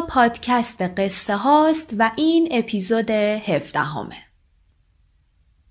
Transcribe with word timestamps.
پادکست 0.00 0.82
قصه 0.82 1.36
هاست 1.36 1.94
و 1.98 2.10
این 2.16 2.48
اپیزود 2.50 3.10
17 3.10 3.80
همه. 3.80 4.16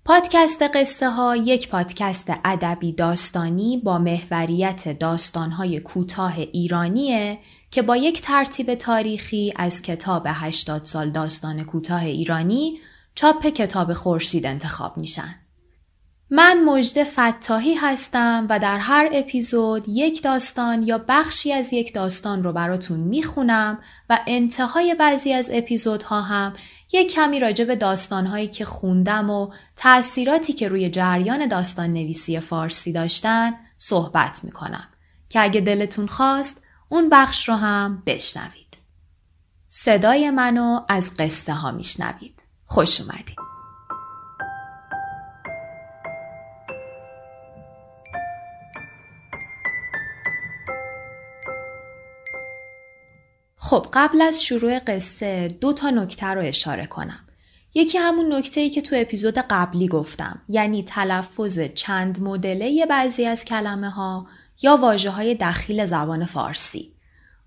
پادکست 0.04 0.62
قصه 0.62 1.10
ها 1.10 1.36
یک 1.36 1.68
پادکست 1.68 2.32
ادبی 2.44 2.92
داستانی 2.92 3.76
با 3.76 3.98
محوریت 3.98 4.98
داستانهای 4.98 5.80
کوتاه 5.80 6.38
ایرانیه 6.38 7.38
که 7.70 7.82
با 7.82 7.96
یک 7.96 8.20
ترتیب 8.20 8.74
تاریخی 8.74 9.52
از 9.56 9.82
کتاب 9.82 10.26
80 10.26 10.84
سال 10.84 11.10
داستان 11.10 11.64
کوتاه 11.64 12.04
ایرانی 12.04 12.78
چاپ 13.14 13.46
کتاب 13.46 13.92
خورشید 13.92 14.46
انتخاب 14.46 14.96
میشن. 14.96 15.47
من 16.30 16.64
مجد 16.64 17.04
فتاحی 17.04 17.74
هستم 17.74 18.46
و 18.50 18.58
در 18.58 18.78
هر 18.78 19.08
اپیزود 19.12 19.84
یک 19.88 20.22
داستان 20.22 20.82
یا 20.82 21.04
بخشی 21.08 21.52
از 21.52 21.72
یک 21.72 21.94
داستان 21.94 22.42
رو 22.42 22.52
براتون 22.52 23.00
می‌خونم 23.00 23.78
و 24.10 24.20
انتهای 24.26 24.94
بعضی 24.94 25.32
از 25.32 25.50
اپیزودها 25.52 26.22
هم 26.22 26.52
یک 26.92 27.12
کمی 27.12 27.40
راجع 27.40 27.64
به 27.64 27.76
داستانهایی 27.76 28.46
که 28.46 28.64
خوندم 28.64 29.30
و 29.30 29.50
تأثیراتی 29.76 30.52
که 30.52 30.68
روی 30.68 30.88
جریان 30.88 31.46
داستان 31.46 31.92
نویسی 31.92 32.40
فارسی 32.40 32.92
داشتن 32.92 33.54
صحبت 33.76 34.44
می‌کنم 34.44 34.88
که 35.28 35.42
اگه 35.42 35.60
دلتون 35.60 36.06
خواست 36.06 36.64
اون 36.88 37.08
بخش 37.08 37.48
رو 37.48 37.54
هم 37.54 38.02
بشنوید. 38.06 38.76
صدای 39.68 40.30
منو 40.30 40.80
از 40.88 41.10
قصه 41.18 41.52
ها 41.52 41.72
میشنوید. 41.72 42.42
خوش 42.64 43.00
اومدید. 43.00 43.47
خب 53.68 53.86
قبل 53.92 54.22
از 54.22 54.42
شروع 54.42 54.78
قصه 54.78 55.48
دو 55.48 55.72
تا 55.72 55.90
نکته 55.90 56.26
رو 56.26 56.40
اشاره 56.40 56.86
کنم. 56.86 57.20
یکی 57.74 57.98
همون 57.98 58.32
نکته 58.32 58.60
ای 58.60 58.70
که 58.70 58.82
تو 58.82 58.96
اپیزود 58.98 59.38
قبلی 59.38 59.88
گفتم 59.88 60.40
یعنی 60.48 60.82
تلفظ 60.82 61.60
چند 61.74 62.22
مدله 62.22 62.86
بعضی 62.86 63.26
از 63.26 63.44
کلمه 63.44 63.90
ها 63.90 64.26
یا 64.62 64.76
واجه 64.76 65.10
های 65.10 65.34
دخیل 65.34 65.84
زبان 65.84 66.24
فارسی. 66.24 66.92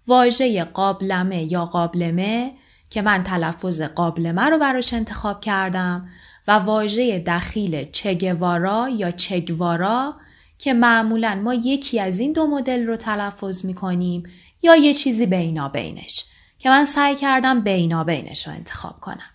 واژه 0.08 0.64
قابلمه 0.64 1.52
یا 1.52 1.66
قابلمه 1.66 2.52
که 2.90 3.02
من 3.02 3.24
تلفظ 3.24 3.82
قابلمه 3.82 4.50
رو 4.50 4.58
براش 4.58 4.94
انتخاب 4.94 5.42
کردم 5.42 6.10
و 6.48 6.52
واژه 6.52 7.20
دخیل 7.20 7.92
چگوارا 7.92 8.90
یا 8.90 9.12
چگوارا 9.12 10.16
که 10.58 10.74
معمولا 10.74 11.36
ما 11.44 11.54
یکی 11.54 12.00
از 12.00 12.20
این 12.20 12.34
دو 12.34 12.48
مدل 12.48 12.86
رو 12.86 12.96
تلفظ 12.96 13.66
می 13.66 13.74
کنیم 13.74 14.24
یا 14.62 14.76
یه 14.76 14.94
چیزی 14.94 15.26
بینا 15.26 15.70
بینش 15.70 16.26
که 16.60 16.70
من 16.70 16.86
سعی 16.86 17.16
کردم 17.16 17.62
بینا 17.62 18.04
بینش 18.04 18.48
رو 18.48 18.54
انتخاب 18.54 19.00
کنم. 19.00 19.30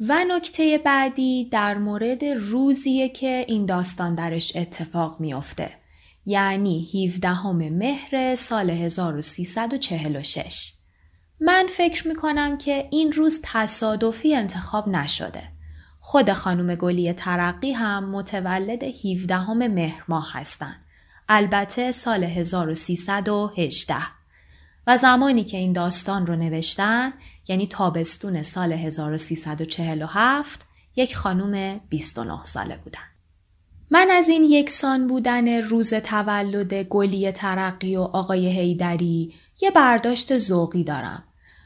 و 0.00 0.24
نکته 0.28 0.78
بعدی 0.78 1.44
در 1.44 1.78
مورد 1.78 2.24
روزیه 2.24 3.08
که 3.08 3.44
این 3.48 3.66
داستان 3.66 4.14
درش 4.14 4.56
اتفاق 4.56 5.20
میافته. 5.20 5.70
یعنی 6.26 7.06
17 7.06 7.52
مهر 7.52 8.34
سال 8.34 8.70
1346. 8.70 10.72
من 11.40 11.66
فکر 11.70 12.08
می‌کنم 12.08 12.58
که 12.58 12.88
این 12.90 13.12
روز 13.12 13.40
تصادفی 13.44 14.34
انتخاب 14.34 14.88
نشده. 14.88 15.42
خود 16.00 16.32
خانم 16.32 16.74
گلی 16.74 17.12
ترقی 17.12 17.72
هم 17.72 18.10
متولد 18.10 18.82
17 18.82 19.52
مهر 19.52 20.04
ماه 20.08 20.32
هستن. 20.32 20.76
البته 21.28 21.92
سال 21.92 22.24
1318. 22.24 24.19
و 24.90 24.96
زمانی 24.96 25.44
که 25.44 25.56
این 25.56 25.72
داستان 25.72 26.26
رو 26.26 26.36
نوشتن 26.36 27.12
یعنی 27.48 27.66
تابستون 27.66 28.42
سال 28.42 28.72
1347 28.72 30.60
یک 30.96 31.16
خانوم 31.16 31.80
29 31.88 32.44
ساله 32.44 32.76
بودن. 32.76 32.98
من 33.90 34.10
از 34.10 34.28
این 34.28 34.44
یکسان 34.44 35.06
بودن 35.06 35.62
روز 35.62 35.94
تولد 35.94 36.74
گلی 36.74 37.32
ترقی 37.32 37.96
و 37.96 38.00
آقای 38.00 38.48
هیدری 38.48 39.34
یه 39.60 39.70
برداشت 39.70 40.38
ذوقی 40.38 40.84
دارم. 40.84 41.24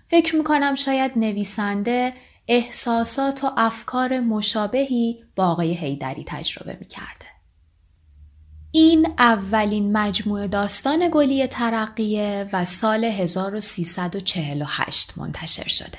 فکر 0.09 0.37
می‌کنم 0.37 0.75
شاید 0.75 1.13
نویسنده 1.17 2.13
احساسات 2.49 3.45
و 3.45 3.51
افکار 3.57 4.21
مشابهی 4.21 5.25
با 5.37 5.47
آقای 5.47 5.75
هیدری 5.75 6.25
تجربه 6.27 6.77
می‌کرده. 6.81 7.24
این 8.77 9.09
اولین 9.19 9.97
مجموعه 9.97 10.49
داستان 10.49 11.11
گلی 11.13 11.47
ترقیه 11.47 12.49
و 12.53 12.65
سال 12.65 13.05
1348 13.05 15.13
منتشر 15.17 15.69
شده. 15.69 15.99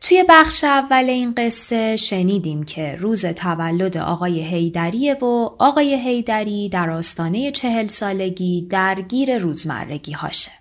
توی 0.00 0.24
بخش 0.28 0.64
اول 0.64 1.04
این 1.08 1.34
قصه 1.34 1.96
شنیدیم 1.96 2.62
که 2.62 2.94
روز 2.94 3.26
تولد 3.26 3.96
آقای 3.96 4.40
هیدریه 4.40 5.14
و 5.14 5.50
آقای 5.58 5.94
هیدری 5.94 6.68
در 6.68 6.90
آستانه 6.90 7.52
چهل 7.52 7.86
سالگی 7.86 8.66
درگیر 8.70 9.38
روزمرگی 9.38 10.12
هاشه. 10.12 10.59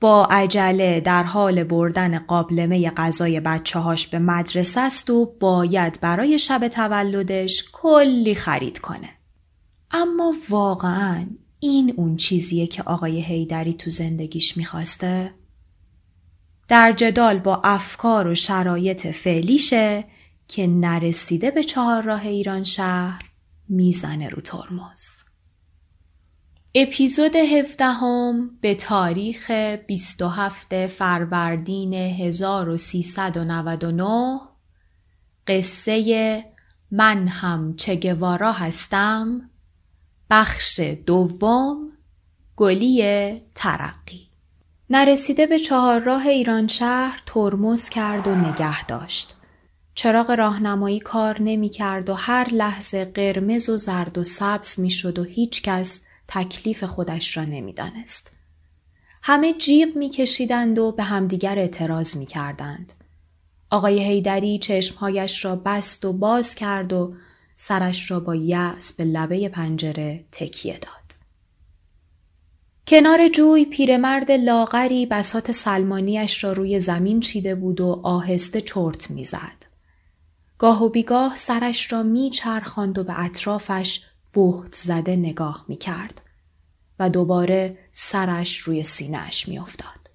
با 0.00 0.24
عجله 0.30 1.00
در 1.00 1.22
حال 1.22 1.64
بردن 1.64 2.18
قابلمه 2.18 2.90
غذای 2.90 3.40
بچه 3.40 3.78
هاش 3.78 4.06
به 4.06 4.18
مدرسه 4.18 4.80
است 4.80 5.10
و 5.10 5.34
باید 5.40 5.98
برای 6.00 6.38
شب 6.38 6.68
تولدش 6.68 7.64
کلی 7.72 8.34
خرید 8.34 8.78
کنه. 8.78 9.08
اما 9.90 10.34
واقعا 10.48 11.26
این 11.60 11.94
اون 11.96 12.16
چیزیه 12.16 12.66
که 12.66 12.82
آقای 12.82 13.20
هیدری 13.22 13.74
تو 13.74 13.90
زندگیش 13.90 14.56
می‌خواسته؟ 14.56 15.34
در 16.68 16.92
جدال 16.92 17.38
با 17.38 17.60
افکار 17.64 18.26
و 18.26 18.34
شرایط 18.34 19.06
فعلیشه 19.06 20.04
که 20.48 20.66
نرسیده 20.66 21.50
به 21.50 21.64
چهار 21.64 22.02
راه 22.02 22.26
ایران 22.26 22.64
شهر 22.64 23.22
می‌زنه 23.68 24.28
رو 24.28 24.42
ترمز. 24.42 25.17
اپیزود 26.74 27.36
هفدهم 27.36 28.50
به 28.60 28.74
تاریخ 28.74 29.50
27 29.50 30.86
فروردین 30.86 31.94
1399 31.94 34.40
قصه 35.46 36.44
من 36.90 37.28
هم 37.28 37.76
چگوارا 37.76 38.52
هستم 38.52 39.50
بخش 40.30 40.80
دوم 41.06 41.92
گلی 42.56 43.02
ترقی 43.54 44.28
نرسیده 44.90 45.46
به 45.46 45.58
چهار 45.58 46.00
راه 46.00 46.26
ایران 46.26 46.68
شهر 46.68 47.22
ترمز 47.26 47.88
کرد 47.88 48.28
و 48.28 48.34
نگه 48.34 48.84
داشت. 48.84 49.34
چراغ 49.94 50.30
راهنمایی 50.30 51.00
کار 51.00 51.42
نمی 51.42 51.68
کرد 51.68 52.10
و 52.10 52.14
هر 52.14 52.48
لحظه 52.48 53.04
قرمز 53.04 53.68
و 53.68 53.76
زرد 53.76 54.18
و 54.18 54.24
سبز 54.24 54.80
می 54.80 54.90
شد 54.90 55.18
و 55.18 55.24
هیچ 55.24 55.62
کس 55.62 56.02
تکلیف 56.28 56.84
خودش 56.84 57.36
را 57.36 57.44
نمی‌دانست. 57.44 58.32
همه 59.22 59.52
جیغ 59.52 59.96
میکشیدند 59.96 60.78
و 60.78 60.92
به 60.92 61.02
همدیگر 61.02 61.58
اعتراض 61.58 62.16
می‌کردند. 62.16 62.92
آقای 63.70 64.04
هیدری 64.04 64.58
چشمهایش 64.58 65.44
را 65.44 65.56
بست 65.56 66.04
و 66.04 66.12
باز 66.12 66.54
کرد 66.54 66.92
و 66.92 67.14
سرش 67.54 68.10
را 68.10 68.20
با 68.20 68.34
یأس 68.34 68.92
به 68.92 69.04
لبه 69.04 69.48
پنجره 69.48 70.24
تکیه 70.32 70.78
داد. 70.78 71.14
کنار 72.86 73.28
جوی 73.28 73.64
پیرمرد 73.64 74.30
لاغری 74.30 75.06
بسات 75.06 75.52
سلمانیش 75.52 76.44
را 76.44 76.52
روی 76.52 76.80
زمین 76.80 77.20
چیده 77.20 77.54
بود 77.54 77.80
و 77.80 78.00
آهسته 78.04 78.60
چرت 78.60 79.10
می‌زد. 79.10 79.66
گاه 80.58 80.84
و 80.84 80.88
بیگاه 80.88 81.36
سرش 81.36 81.92
را 81.92 82.02
میچرخاند 82.02 82.98
و 82.98 83.04
به 83.04 83.20
اطرافش 83.20 84.04
بهت 84.32 84.74
زده 84.74 85.16
نگاه 85.16 85.64
می 85.68 85.76
کرد 85.76 86.22
و 86.98 87.10
دوباره 87.10 87.78
سرش 87.92 88.58
روی 88.58 88.82
سینهش 88.82 89.48
می 89.48 89.58
افتاد. 89.58 90.10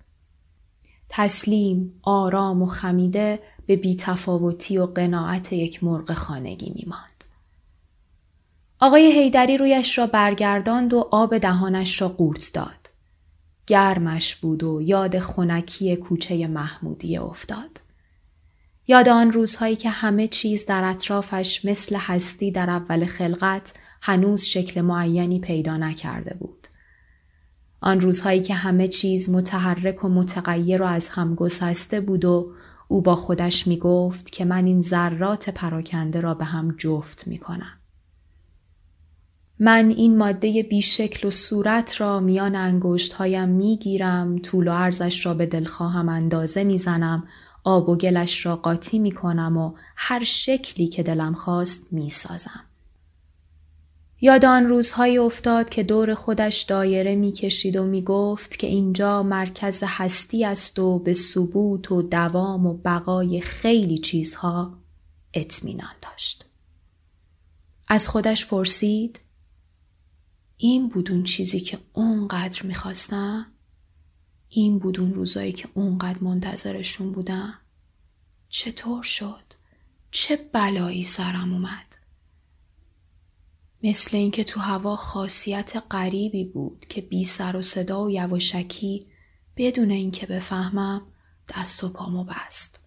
تسلیم، 1.10 2.00
آرام 2.01 2.62
و 2.62 2.65
خمیده 2.65 3.39
به 3.65 3.75
بیتفاوتی 3.75 4.77
و 4.77 4.86
قناعت 4.86 5.54
یک 5.54 5.83
مرغ 5.83 6.13
خانگی 6.13 6.74
میماند. 6.75 7.24
آقای 8.80 9.12
هیدری 9.12 9.57
رویش 9.57 9.98
را 9.98 10.07
برگرداند 10.07 10.94
و 10.94 11.07
آب 11.12 11.38
دهانش 11.38 12.01
را 12.01 12.09
قورت 12.09 12.51
داد. 12.54 12.89
گرمش 13.68 14.36
بود 14.36 14.63
و 14.63 14.81
یاد 14.81 15.19
خونکی 15.19 15.95
کوچه 15.95 16.48
محمودی 16.48 17.18
افتاد. 17.18 17.81
یاد 18.88 19.09
آن 19.09 19.31
روزهایی 19.31 19.75
که 19.75 19.89
همه 19.89 20.27
چیز 20.27 20.66
در 20.66 20.83
اطرافش 20.83 21.66
مثل 21.66 21.95
هستی 21.95 22.51
در 22.51 22.69
اول 22.69 23.06
خلقت 23.06 23.74
هنوز 24.05 24.41
شکل 24.41 24.81
معینی 24.81 25.39
پیدا 25.39 25.77
نکرده 25.77 26.38
بود. 26.39 26.67
آن 27.81 28.01
روزهایی 28.01 28.41
که 28.41 28.53
همه 28.53 28.88
چیز 28.88 29.29
متحرک 29.29 30.03
و 30.03 30.09
متغیر 30.09 30.81
و 30.81 30.85
از 30.85 31.09
هم 31.09 31.35
گسسته 31.35 32.01
بود 32.01 32.25
و 32.25 32.51
او 32.88 33.01
با 33.01 33.15
خودش 33.15 33.67
می 33.67 33.77
گفت 33.77 34.29
که 34.29 34.45
من 34.45 34.65
این 34.65 34.81
ذرات 34.81 35.50
پراکنده 35.50 36.21
را 36.21 36.33
به 36.33 36.45
هم 36.45 36.75
جفت 36.77 37.27
می 37.27 37.38
کنم. 37.38 37.79
من 39.59 39.89
این 39.89 40.17
ماده 40.17 40.63
بیشکل 40.63 41.27
و 41.27 41.31
صورت 41.31 42.01
را 42.01 42.19
میان 42.19 42.56
انگشت 42.56 43.13
هایم 43.13 43.49
می 43.49 43.77
گیرم، 43.77 44.39
طول 44.39 44.67
و 44.67 44.71
عرضش 44.71 45.25
را 45.25 45.33
به 45.33 45.45
دلخواهم 45.45 46.09
اندازه 46.09 46.63
می 46.63 46.77
زنم، 46.77 47.27
آب 47.63 47.89
و 47.89 47.95
گلش 47.95 48.45
را 48.45 48.56
قاطی 48.56 48.99
می 48.99 49.11
کنم 49.11 49.57
و 49.57 49.73
هر 49.95 50.23
شکلی 50.23 50.88
که 50.88 51.03
دلم 51.03 51.33
خواست 51.33 51.94
می 51.94 52.09
سازم. 52.09 52.72
یاد 54.23 54.45
آن 54.45 54.65
روزهایی 54.65 55.17
افتاد 55.17 55.69
که 55.69 55.83
دور 55.83 56.13
خودش 56.13 56.61
دایره 56.61 57.15
می 57.15 57.31
کشید 57.31 57.75
و 57.75 57.85
می 57.85 58.01
گفت 58.01 58.59
که 58.59 58.67
اینجا 58.67 59.23
مرکز 59.23 59.83
هستی 59.87 60.45
است 60.45 60.79
و 60.79 60.99
به 60.99 61.13
ثبوت 61.13 61.91
و 61.91 62.01
دوام 62.01 62.65
و 62.65 62.73
بقای 62.73 63.41
خیلی 63.41 63.97
چیزها 63.97 64.77
اطمینان 65.33 65.95
داشت. 66.01 66.45
از 67.87 68.07
خودش 68.07 68.45
پرسید 68.45 69.19
این 70.57 70.89
بود 70.89 71.11
اون 71.11 71.23
چیزی 71.23 71.59
که 71.59 71.77
اونقدر 71.93 72.63
می‌خواستم؟ 72.63 73.45
این 74.49 74.79
بود 74.79 74.99
اون 74.99 75.13
روزایی 75.13 75.51
که 75.51 75.67
اونقدر 75.73 76.23
منتظرشون 76.23 77.11
بودم؟ 77.11 77.53
چطور 78.49 79.03
شد؟ 79.03 79.43
چه 80.11 80.39
بلایی 80.53 81.03
سرم 81.03 81.53
اومد؟ 81.53 81.93
مثل 83.83 84.18
اینکه 84.18 84.44
تو 84.44 84.59
هوا 84.59 84.95
خاصیت 84.95 85.83
غریبی 85.91 86.45
بود 86.45 86.85
که 86.89 87.01
بی 87.01 87.24
سر 87.24 87.56
و 87.56 87.62
صدا 87.62 88.03
و 88.03 88.12
یواشکی 88.12 89.07
بدون 89.57 89.91
اینکه 89.91 90.25
بفهمم 90.25 91.01
دست 91.50 91.83
و 91.83 91.89
پامو 91.89 92.24
بست. 92.24 92.80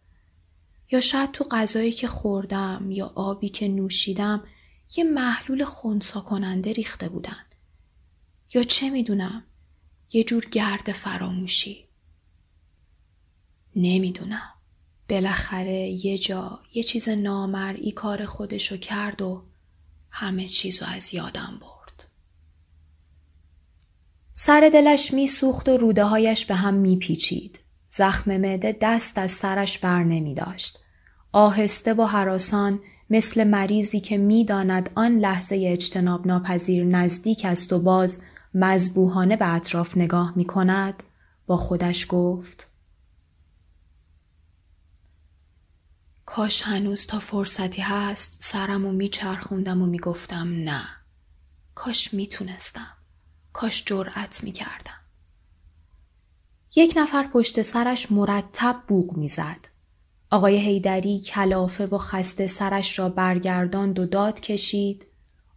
یا 0.90 1.00
شاید 1.00 1.32
تو 1.32 1.44
غذایی 1.50 1.92
که 1.92 2.08
خوردم 2.08 2.90
یا 2.90 3.12
آبی 3.14 3.48
که 3.48 3.68
نوشیدم 3.68 4.44
یه 4.96 5.04
محلول 5.04 5.64
خونسا 5.64 6.20
کننده 6.20 6.72
ریخته 6.72 7.08
بودن. 7.08 7.44
یا 8.54 8.62
چه 8.62 8.90
می‌دونم 8.90 9.44
یه 10.12 10.24
جور 10.24 10.44
گرد 10.50 10.92
فراموشی. 10.92 11.84
نمی‌دونم. 13.76 14.52
بالاخره 15.08 15.88
یه 16.04 16.18
جا 16.18 16.60
یه 16.74 16.82
چیز 16.82 17.08
نامرئی 17.08 17.92
کار 17.92 18.24
خودشو 18.24 18.76
کرد 18.76 19.22
و 19.22 19.44
همه 20.10 20.46
چیزو 20.46 20.86
از 20.94 21.14
یادم 21.14 21.58
برد. 21.60 22.04
سر 24.32 24.70
دلش 24.72 25.14
میسوخت 25.14 25.68
و 25.68 25.76
روده 25.76 26.04
هایش 26.04 26.44
به 26.44 26.54
هم 26.54 26.74
میپیچید. 26.74 27.60
زخم 27.88 28.36
معده 28.36 28.76
دست 28.80 29.18
از 29.18 29.30
سرش 29.30 29.78
بر 29.78 30.04
نمی 30.04 30.34
داشت. 30.34 30.78
آهسته 31.32 31.94
و 31.94 32.04
حراسان 32.04 32.80
مثل 33.10 33.44
مریضی 33.44 34.00
که 34.00 34.18
می‌داند 34.18 34.90
آن 34.94 35.18
لحظه 35.18 35.64
اجتناب 35.66 36.26
ناپذیر 36.26 36.84
نزدیک 36.84 37.44
است 37.44 37.72
و 37.72 37.78
باز 37.78 38.22
مذبوحانه 38.54 39.36
به 39.36 39.54
اطراف 39.54 39.96
نگاه 39.96 40.32
می 40.36 40.44
کند 40.44 41.02
با 41.46 41.56
خودش 41.56 42.06
گفت 42.08 42.66
کاش 46.26 46.62
هنوز 46.62 47.06
تا 47.06 47.18
فرصتی 47.18 47.82
هست 47.82 48.38
سرم 48.42 48.86
و 48.86 48.92
میچرخوندم 48.92 49.82
و 49.82 49.86
می‌گفتم 49.86 50.48
نه. 50.48 50.82
کاش 51.74 52.14
می‌تونستم. 52.14 52.96
کاش 53.52 53.84
جرأت 53.84 54.44
می‌کردم. 54.44 55.00
یک 56.76 56.94
نفر 56.96 57.22
پشت 57.22 57.62
سرش 57.62 58.12
مرتب 58.12 58.76
بوغ 58.88 59.16
می‌زد. 59.16 59.68
آقای 60.30 60.56
هیدری 60.56 61.20
کلافه 61.20 61.86
و 61.86 61.98
خسته 61.98 62.46
سرش 62.46 62.98
را 62.98 63.08
برگرداند 63.08 63.98
و 63.98 64.06
داد 64.06 64.40
کشید. 64.40 65.06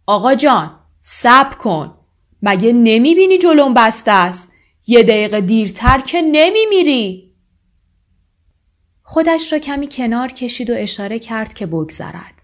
آقا 0.06 0.34
جان 0.34 0.80
سب 1.00 1.58
کن. 1.58 1.94
مگه 2.42 2.72
نمی‌بینی 2.72 3.38
جلوم 3.38 3.74
بسته 3.74 4.10
است؟ 4.10 4.52
یه 4.86 5.02
دقیقه 5.02 5.40
دیرتر 5.40 6.00
که 6.00 6.22
نمیمیری. 6.22 7.29
خودش 9.12 9.52
را 9.52 9.58
کمی 9.58 9.88
کنار 9.88 10.32
کشید 10.32 10.70
و 10.70 10.74
اشاره 10.76 11.18
کرد 11.18 11.54
که 11.54 11.66
بگذرد. 11.66 12.42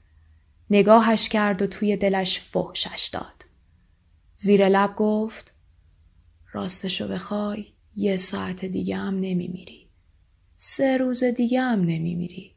نگاهش 0.70 1.28
کرد 1.28 1.62
و 1.62 1.66
توی 1.66 1.96
دلش 1.96 2.40
فحشش 2.40 3.10
داد. 3.12 3.44
زیر 4.34 4.68
لب 4.68 4.96
گفت 4.96 5.52
راستشو 6.52 7.08
بخوای 7.08 7.64
یه 7.96 8.16
ساعت 8.16 8.64
دیگه 8.64 8.96
هم 8.96 9.14
نمیمیری. 9.14 9.88
سه 10.56 10.96
روز 10.96 11.24
دیگه 11.24 11.60
هم 11.60 11.80
نمیمیری. 11.80 12.54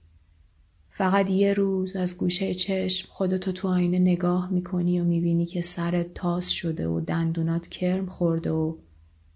فقط 0.90 1.30
یه 1.30 1.54
روز 1.54 1.96
از 1.96 2.18
گوشه 2.18 2.54
چشم 2.56 3.08
خودتو 3.12 3.52
تو 3.52 3.68
آینه 3.68 4.00
نگاه 4.00 4.50
می‌کنی 4.54 5.00
و 5.00 5.04
می‌بینی 5.04 5.46
که 5.46 5.62
سرت 5.62 6.14
تاس 6.14 6.48
شده 6.48 6.88
و 6.88 7.02
دندونات 7.02 7.68
کرم 7.68 8.06
خورده 8.06 8.52
و 8.52 8.78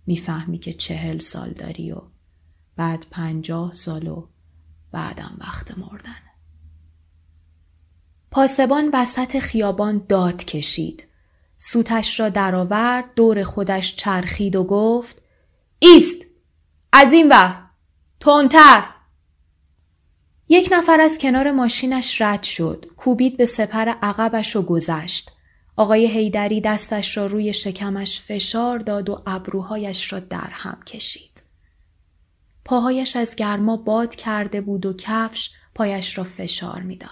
می‌فهمی 0.06 0.60
که 0.60 0.74
چهل 0.74 1.18
سال 1.18 1.50
داری 1.50 1.92
و 1.92 2.02
بعد 2.76 3.06
پنجاه 3.12 3.74
سال 3.74 4.08
و 4.08 4.28
بعدم 4.94 5.38
وقت 5.40 5.78
مردن. 5.78 6.16
پاسبان 8.32 8.90
وسط 8.94 9.40
خیابان 9.40 10.06
داد 10.10 10.46
کشید. 10.46 11.08
سوتش 11.58 12.20
را 12.20 12.30
درآورد 12.30 13.06
دور 13.16 13.44
خودش 13.44 13.96
چرخید 13.96 14.56
و 14.56 14.64
گفت 14.64 15.22
ایست 15.80 16.26
از 16.94 17.14
این 17.14 17.30
ور 17.30 17.70
تونتر 18.20 18.86
یک 20.50 20.70
نفر 20.72 21.02
از 21.02 21.18
کنار 21.18 21.52
ماشینش 21.52 22.22
رد 22.22 22.44
شد 22.44 22.86
کوبید 22.98 23.38
به 23.38 23.46
سپر 23.46 23.90
عقبش 24.02 24.56
و 24.56 24.62
گذشت 24.62 25.32
آقای 25.78 26.08
هیدری 26.08 26.62
دستش 26.62 27.18
را 27.18 27.26
روی 27.28 27.54
شکمش 27.54 28.22
فشار 28.22 28.80
داد 28.80 29.10
و 29.10 29.24
ابروهایش 29.28 30.14
را 30.14 30.20
در 30.20 30.50
هم 30.52 30.84
کشید 30.86 31.33
پاهایش 32.66 33.16
از 33.16 33.36
گرما 33.36 33.78
باد 33.78 34.16
کرده 34.16 34.62
بود 34.62 34.86
و 34.86 34.94
کفش 34.94 35.52
پایش 35.76 36.18
را 36.18 36.24
فشار 36.24 36.82
می‌داد. 36.82 37.10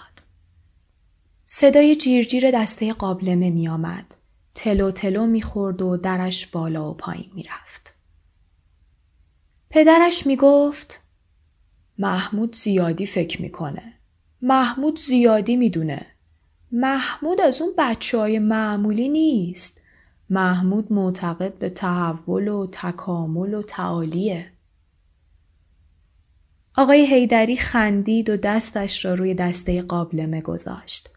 صدای 1.46 1.96
جیرجیر 1.96 2.50
دسته 2.50 2.92
قابلمه 2.92 3.50
می 3.50 3.68
آمد. 3.68 4.14
تلو 4.54 4.90
تلو 4.90 5.26
می 5.26 5.42
خورد 5.42 5.82
و 5.82 5.96
درش 5.96 6.46
بالا 6.46 6.90
و 6.90 6.94
پایین 6.94 7.30
می 7.34 7.42
رفت. 7.42 7.94
پدرش 9.70 10.26
می 10.26 10.36
گفت 10.36 11.00
محمود 11.98 12.56
زیادی 12.56 13.06
فکر 13.06 13.42
می‌کنه. 13.42 13.94
محمود 14.42 14.98
زیادی 14.98 15.56
می‌دونه. 15.56 16.06
محمود 16.72 17.40
از 17.40 17.62
اون 17.62 17.72
بچه 17.78 18.18
های 18.18 18.38
معمولی 18.38 19.08
نیست. 19.08 19.80
محمود 20.30 20.92
معتقد 20.92 21.58
به 21.58 21.70
تحول 21.70 22.48
و 22.48 22.66
تکامل 22.72 23.54
و 23.54 23.62
تعالیه. 23.62 24.51
آقای 26.76 27.06
هیدری 27.06 27.56
خندید 27.56 28.30
و 28.30 28.36
دستش 28.36 29.04
را 29.04 29.14
روی 29.14 29.34
دسته 29.34 29.82
قابلمه 29.82 30.40
گذاشت. 30.40 31.10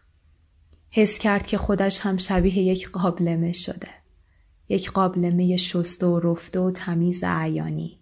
حس 0.90 1.18
کرد 1.18 1.46
که 1.46 1.58
خودش 1.58 2.00
هم 2.00 2.16
شبیه 2.16 2.58
یک 2.58 2.90
قابلمه 2.90 3.52
شده. 3.52 3.88
یک 4.68 4.90
قابلمه 4.90 5.56
شسته 5.56 6.06
و 6.06 6.20
رفته 6.20 6.60
و 6.60 6.70
تمیز 6.70 7.24
عیانی. 7.24 8.00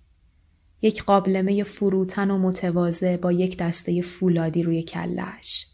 یک 0.83 1.05
قابلمه 1.05 1.63
فروتن 1.63 2.31
و 2.31 2.39
متواضع 2.39 3.17
با 3.17 3.33
یک 3.33 3.59
دسته 3.59 4.03
فولادی 4.03 4.63
روی 4.63 4.83
کلش. 4.83 5.67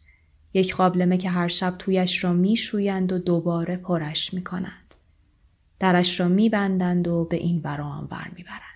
یک 0.54 0.74
قابلمه 0.74 1.16
که 1.16 1.30
هر 1.30 1.48
شب 1.48 1.74
تویش 1.78 2.24
را 2.24 2.32
میشویند 2.32 3.12
و 3.12 3.18
دوباره 3.18 3.76
پرش 3.76 4.34
می 4.34 4.44
کنند. 4.44 4.94
درش 5.78 6.20
را 6.20 6.28
میبندند 6.28 7.08
و 7.08 7.24
به 7.24 7.36
این 7.36 7.60
برام 7.60 8.06
بر 8.06 8.30
می‌برند. 8.36 8.69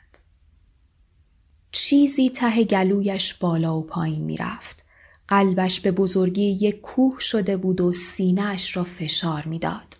چیزی 1.87 2.31
ته 2.31 2.65
گلویش 2.65 3.35
بالا 3.35 3.79
و 3.79 3.83
پایین 3.83 4.25
می‌رفت. 4.25 4.85
قلبش 5.29 5.81
به 5.81 5.91
بزرگی 5.91 6.43
یک 6.43 6.81
کوه 6.81 7.21
شده 7.21 7.57
بود 7.57 7.81
و 7.81 7.93
سینهش 7.93 8.77
را 8.77 8.85
فشار 8.85 9.45
می‌داد. 9.47 9.97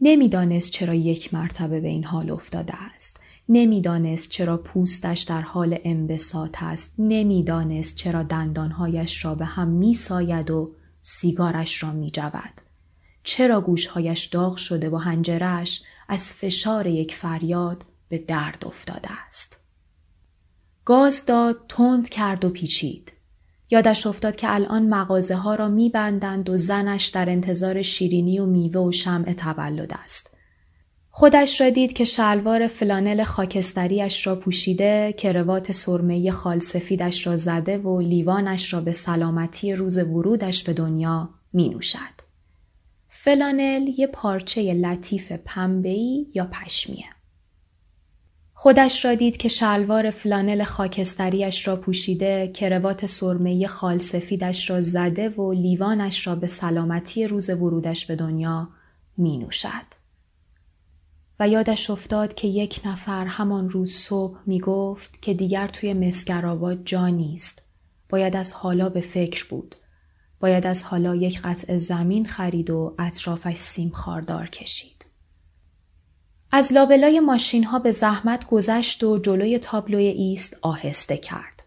نمی‌دانست 0.00 0.70
چرا 0.70 0.94
یک 0.94 1.34
مرتبه 1.34 1.80
به 1.80 1.88
این 1.88 2.04
حال 2.04 2.30
افتاده 2.30 2.74
است. 2.94 3.20
نمی‌دانست 3.48 4.28
چرا 4.28 4.56
پوستش 4.56 5.20
در 5.20 5.42
حال 5.42 5.78
انبساط 5.84 6.62
است 6.62 6.94
نمی‌دانست 6.98 7.96
چرا 7.96 8.22
دندانهایش 8.22 9.24
را 9.24 9.34
به 9.34 9.44
هم 9.44 9.68
میساید 9.68 10.50
و 10.50 10.74
سیگارش 11.00 11.82
را 11.82 11.92
میجود 11.92 12.60
چرا 13.24 13.60
گوشهایش 13.60 14.24
داغ 14.24 14.56
شده 14.56 14.90
و 14.90 14.96
هنجرش 14.96 15.82
از 16.08 16.32
فشار 16.32 16.86
یک 16.86 17.14
فریاد 17.14 17.84
به 18.08 18.18
درد 18.18 18.64
افتاده 18.66 19.08
است 19.26 19.61
گاز 20.84 21.26
داد 21.26 21.64
تند 21.68 22.08
کرد 22.08 22.44
و 22.44 22.50
پیچید 22.50 23.12
یادش 23.70 24.06
افتاد 24.06 24.36
که 24.36 24.54
الان 24.54 24.88
مغازه 24.88 25.34
ها 25.34 25.54
را 25.54 25.68
میبندند 25.68 26.50
و 26.50 26.56
زنش 26.56 27.06
در 27.06 27.30
انتظار 27.30 27.82
شیرینی 27.82 28.38
و 28.38 28.46
میوه 28.46 28.80
و 28.80 28.92
شمع 28.92 29.32
تولد 29.32 29.92
است. 30.04 30.36
خودش 31.10 31.60
را 31.60 31.70
دید 31.70 31.92
که 31.92 32.04
شلوار 32.04 32.66
فلانل 32.66 33.24
خاکستریش 33.24 34.26
را 34.26 34.36
پوشیده، 34.36 35.14
کروات 35.18 35.72
سرمه 35.72 36.30
خال 36.30 36.58
سفیدش 36.58 37.26
را 37.26 37.36
زده 37.36 37.78
و 37.78 38.00
لیوانش 38.00 38.72
را 38.72 38.80
به 38.80 38.92
سلامتی 38.92 39.72
روز 39.72 39.98
ورودش 39.98 40.64
به 40.64 40.72
دنیا 40.72 41.30
می 41.52 41.68
نوشد. 41.68 42.22
فلانل 43.08 43.88
یه 43.98 44.06
پارچه 44.06 44.74
لطیف 44.74 45.32
پنبه‌ای 45.32 46.26
یا 46.34 46.48
پشمیه. 46.52 47.06
خودش 48.62 49.04
را 49.04 49.14
دید 49.14 49.36
که 49.36 49.48
شلوار 49.48 50.10
فلانل 50.10 50.64
خاکستریش 50.64 51.68
را 51.68 51.76
پوشیده، 51.76 52.48
کروات 52.48 53.06
سرمه 53.06 53.66
خال 53.66 53.98
سفیدش 53.98 54.70
را 54.70 54.80
زده 54.80 55.28
و 55.28 55.52
لیوانش 55.52 56.26
را 56.26 56.34
به 56.34 56.46
سلامتی 56.46 57.26
روز 57.26 57.50
ورودش 57.50 58.06
به 58.06 58.16
دنیا 58.16 58.68
می 59.16 59.38
نوشد. 59.38 59.86
و 61.40 61.48
یادش 61.48 61.90
افتاد 61.90 62.34
که 62.34 62.48
یک 62.48 62.80
نفر 62.84 63.26
همان 63.26 63.68
روز 63.68 63.94
صبح 63.94 64.38
می 64.46 64.60
گفت 64.60 65.22
که 65.22 65.34
دیگر 65.34 65.68
توی 65.68 65.94
مسگرآباد 65.94 66.84
جا 66.84 67.08
نیست. 67.08 67.62
باید 68.08 68.36
از 68.36 68.52
حالا 68.52 68.88
به 68.88 69.00
فکر 69.00 69.46
بود. 69.48 69.74
باید 70.40 70.66
از 70.66 70.82
حالا 70.82 71.14
یک 71.14 71.40
قطع 71.40 71.78
زمین 71.78 72.26
خرید 72.26 72.70
و 72.70 72.94
اطرافش 72.98 73.56
سیم 73.56 73.90
خاردار 73.90 74.48
کشید. 74.48 75.01
از 76.54 76.72
لابلای 76.72 77.20
ماشین 77.20 77.64
ها 77.64 77.78
به 77.78 77.90
زحمت 77.90 78.46
گذشت 78.46 79.04
و 79.04 79.18
جلوی 79.18 79.58
تابلوی 79.58 80.04
ایست 80.06 80.56
آهسته 80.62 81.16
کرد. 81.16 81.62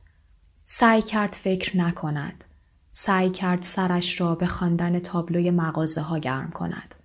سعی 0.65 1.01
کرد 1.01 1.37
فکر 1.43 1.77
نکند. 1.77 2.43
سعی 2.91 3.29
کرد 3.29 3.61
سرش 3.61 4.21
را 4.21 4.35
به 4.35 4.47
خواندن 4.47 4.99
تابلوی 4.99 5.51
مغازه 5.51 6.01
ها 6.01 6.17
گرم 6.17 6.51
کند. 6.51 6.95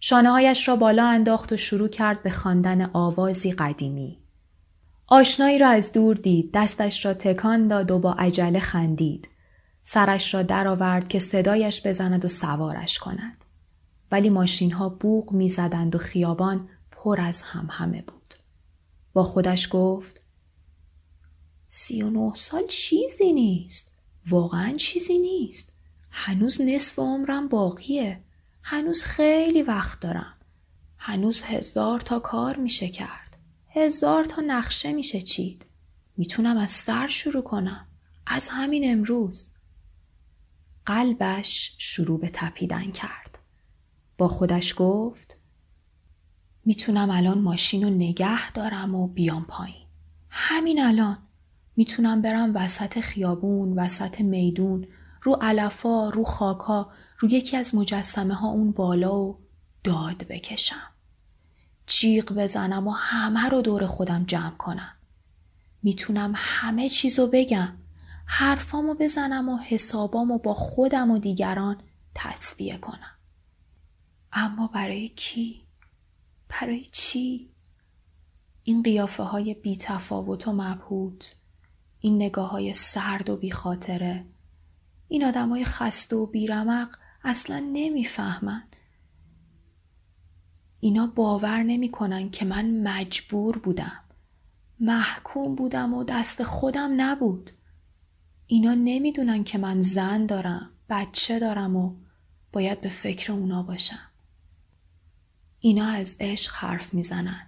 شانه 0.00 0.30
هایش 0.30 0.68
را 0.68 0.76
بالا 0.76 1.08
انداخت 1.08 1.52
و 1.52 1.56
شروع 1.56 1.88
کرد 1.88 2.22
به 2.22 2.30
خواندن 2.30 2.90
آوازی 2.92 3.52
قدیمی. 3.52 4.18
آشنایی 5.06 5.58
را 5.58 5.68
از 5.68 5.92
دور 5.92 6.16
دید، 6.16 6.50
دستش 6.54 7.06
را 7.06 7.14
تکان 7.14 7.68
داد 7.68 7.90
و 7.90 7.98
با 7.98 8.12
عجله 8.12 8.60
خندید. 8.60 9.28
سرش 9.82 10.34
را 10.34 10.42
درآورد 10.42 11.08
که 11.08 11.18
صدایش 11.18 11.86
بزند 11.86 12.24
و 12.24 12.28
سوارش 12.28 12.98
کند. 12.98 13.44
ولی 14.12 14.30
ماشین 14.30 14.72
ها 14.72 14.88
بوغ 14.88 15.32
می 15.32 15.48
زدند 15.48 15.94
و 15.94 15.98
خیابان 15.98 16.68
پر 17.02 17.20
از 17.20 17.42
هم 17.42 17.68
همه 17.70 18.02
بود. 18.02 18.34
با 19.12 19.24
خودش 19.24 19.68
گفت 19.70 20.20
سی 21.66 22.02
و 22.02 22.10
نه 22.10 22.34
سال 22.34 22.66
چیزی 22.66 23.32
نیست. 23.32 23.92
واقعا 24.26 24.76
چیزی 24.76 25.18
نیست. 25.18 25.72
هنوز 26.10 26.60
نصف 26.60 26.98
عمرم 26.98 27.48
باقیه. 27.48 28.24
هنوز 28.62 29.02
خیلی 29.02 29.62
وقت 29.62 30.00
دارم. 30.00 30.36
هنوز 30.98 31.42
هزار 31.42 32.00
تا 32.00 32.18
کار 32.18 32.56
میشه 32.56 32.88
کرد. 32.88 33.36
هزار 33.68 34.24
تا 34.24 34.42
نقشه 34.46 34.92
میشه 34.92 35.22
چید. 35.22 35.66
می‌تونم 36.16 36.56
از 36.56 36.70
سر 36.70 37.08
شروع 37.08 37.42
کنم. 37.42 37.86
از 38.26 38.48
همین 38.48 38.92
امروز. 38.92 39.50
قلبش 40.86 41.74
شروع 41.78 42.20
به 42.20 42.30
تپیدن 42.32 42.90
کرد. 42.90 43.38
با 44.18 44.28
خودش 44.28 44.74
گفت 44.76 45.39
می‌تونم 46.64 47.10
الان 47.10 47.38
ماشین 47.38 47.82
رو 47.82 47.90
نگه 47.90 48.50
دارم 48.50 48.94
و 48.94 49.08
بیام 49.08 49.44
پایین. 49.44 49.86
همین 50.28 50.82
الان 50.82 51.18
می‌تونم 51.76 52.22
برم 52.22 52.52
وسط 52.54 53.00
خیابون، 53.00 53.78
وسط 53.78 54.20
میدون، 54.20 54.86
رو 55.22 55.38
علفا، 55.40 56.08
رو 56.08 56.24
خاکا، 56.24 56.92
رو 57.18 57.28
یکی 57.28 57.56
از 57.56 57.74
مجسمه 57.74 58.34
ها 58.34 58.48
اون 58.48 58.72
بالا 58.72 59.20
و 59.20 59.38
داد 59.84 60.24
بکشم. 60.28 60.90
جیغ 61.86 62.32
بزنم 62.32 62.88
و 62.88 62.90
همه 62.90 63.48
رو 63.48 63.62
دور 63.62 63.86
خودم 63.86 64.24
جمع 64.24 64.56
کنم. 64.56 64.92
می‌تونم 65.82 66.32
همه 66.36 66.88
چیزو 66.88 67.26
بگم. 67.26 67.76
حرفامو 68.26 68.94
بزنم 68.94 69.48
و 69.48 69.56
حسابامو 69.58 70.38
با 70.38 70.54
خودم 70.54 71.10
و 71.10 71.18
دیگران 71.18 71.76
تصفیه 72.14 72.78
کنم. 72.78 73.16
اما 74.32 74.66
برای 74.66 75.08
کی؟ 75.08 75.62
برای 76.50 76.86
چی؟ 76.92 77.50
این 78.62 78.82
قیافه 78.82 79.22
های 79.22 79.54
بی 79.54 79.76
تفاوت 79.76 80.48
و 80.48 80.52
مبهوت 80.52 81.34
این 82.00 82.16
نگاه 82.16 82.50
های 82.50 82.74
سرد 82.74 83.30
و 83.30 83.36
بی 83.36 83.50
خاطره 83.50 84.26
این 85.08 85.24
آدم 85.24 85.48
های 85.48 85.64
خسته 85.64 86.16
و 86.16 86.26
بیرمق 86.26 86.96
اصلا 87.24 87.58
نمی‌فهمن. 87.72 88.62
اینا 90.80 91.06
باور 91.06 91.62
نمی‌کنن 91.62 92.30
که 92.30 92.44
من 92.44 92.82
مجبور 92.82 93.58
بودم 93.58 94.04
محکوم 94.80 95.54
بودم 95.54 95.94
و 95.94 96.04
دست 96.04 96.42
خودم 96.42 96.90
نبود. 96.96 97.50
اینا 98.46 98.74
نمی‌دونن 98.74 99.44
که 99.44 99.58
من 99.58 99.80
زن 99.80 100.26
دارم 100.26 100.70
بچه 100.88 101.38
دارم 101.38 101.76
و 101.76 101.96
باید 102.52 102.80
به 102.80 102.88
فکر 102.88 103.32
اونا 103.32 103.62
باشم. 103.62 104.09
اینا 105.62 105.86
از 105.86 106.16
عشق 106.20 106.54
حرف 106.54 106.94
می‌زنن. 106.94 107.46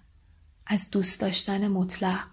از 0.66 0.90
دوست 0.90 1.20
داشتن 1.20 1.68
مطلق. 1.68 2.28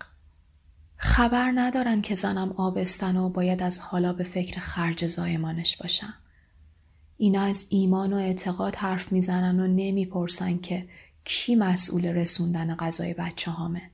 خبر 0.97 1.51
ندارن 1.55 2.01
که 2.01 2.15
زنم 2.15 2.51
آبستن 2.51 3.17
و 3.17 3.29
باید 3.29 3.63
از 3.63 3.79
حالا 3.79 4.13
به 4.13 4.23
فکر 4.23 4.59
خرج 4.59 5.07
زایمانش 5.07 5.77
باشم. 5.77 6.13
اینا 7.17 7.41
از 7.41 7.65
ایمان 7.69 8.13
و 8.13 8.15
اعتقاد 8.15 8.75
حرف 8.75 9.11
می‌زنن 9.11 9.59
و 9.59 9.67
نمی‌پرسن 9.67 10.57
که 10.57 10.89
کی 11.23 11.55
مسئول 11.55 12.05
رسوندن 12.05 12.75
غذای 12.75 13.13
بچه 13.13 13.51
هامه؟ 13.51 13.91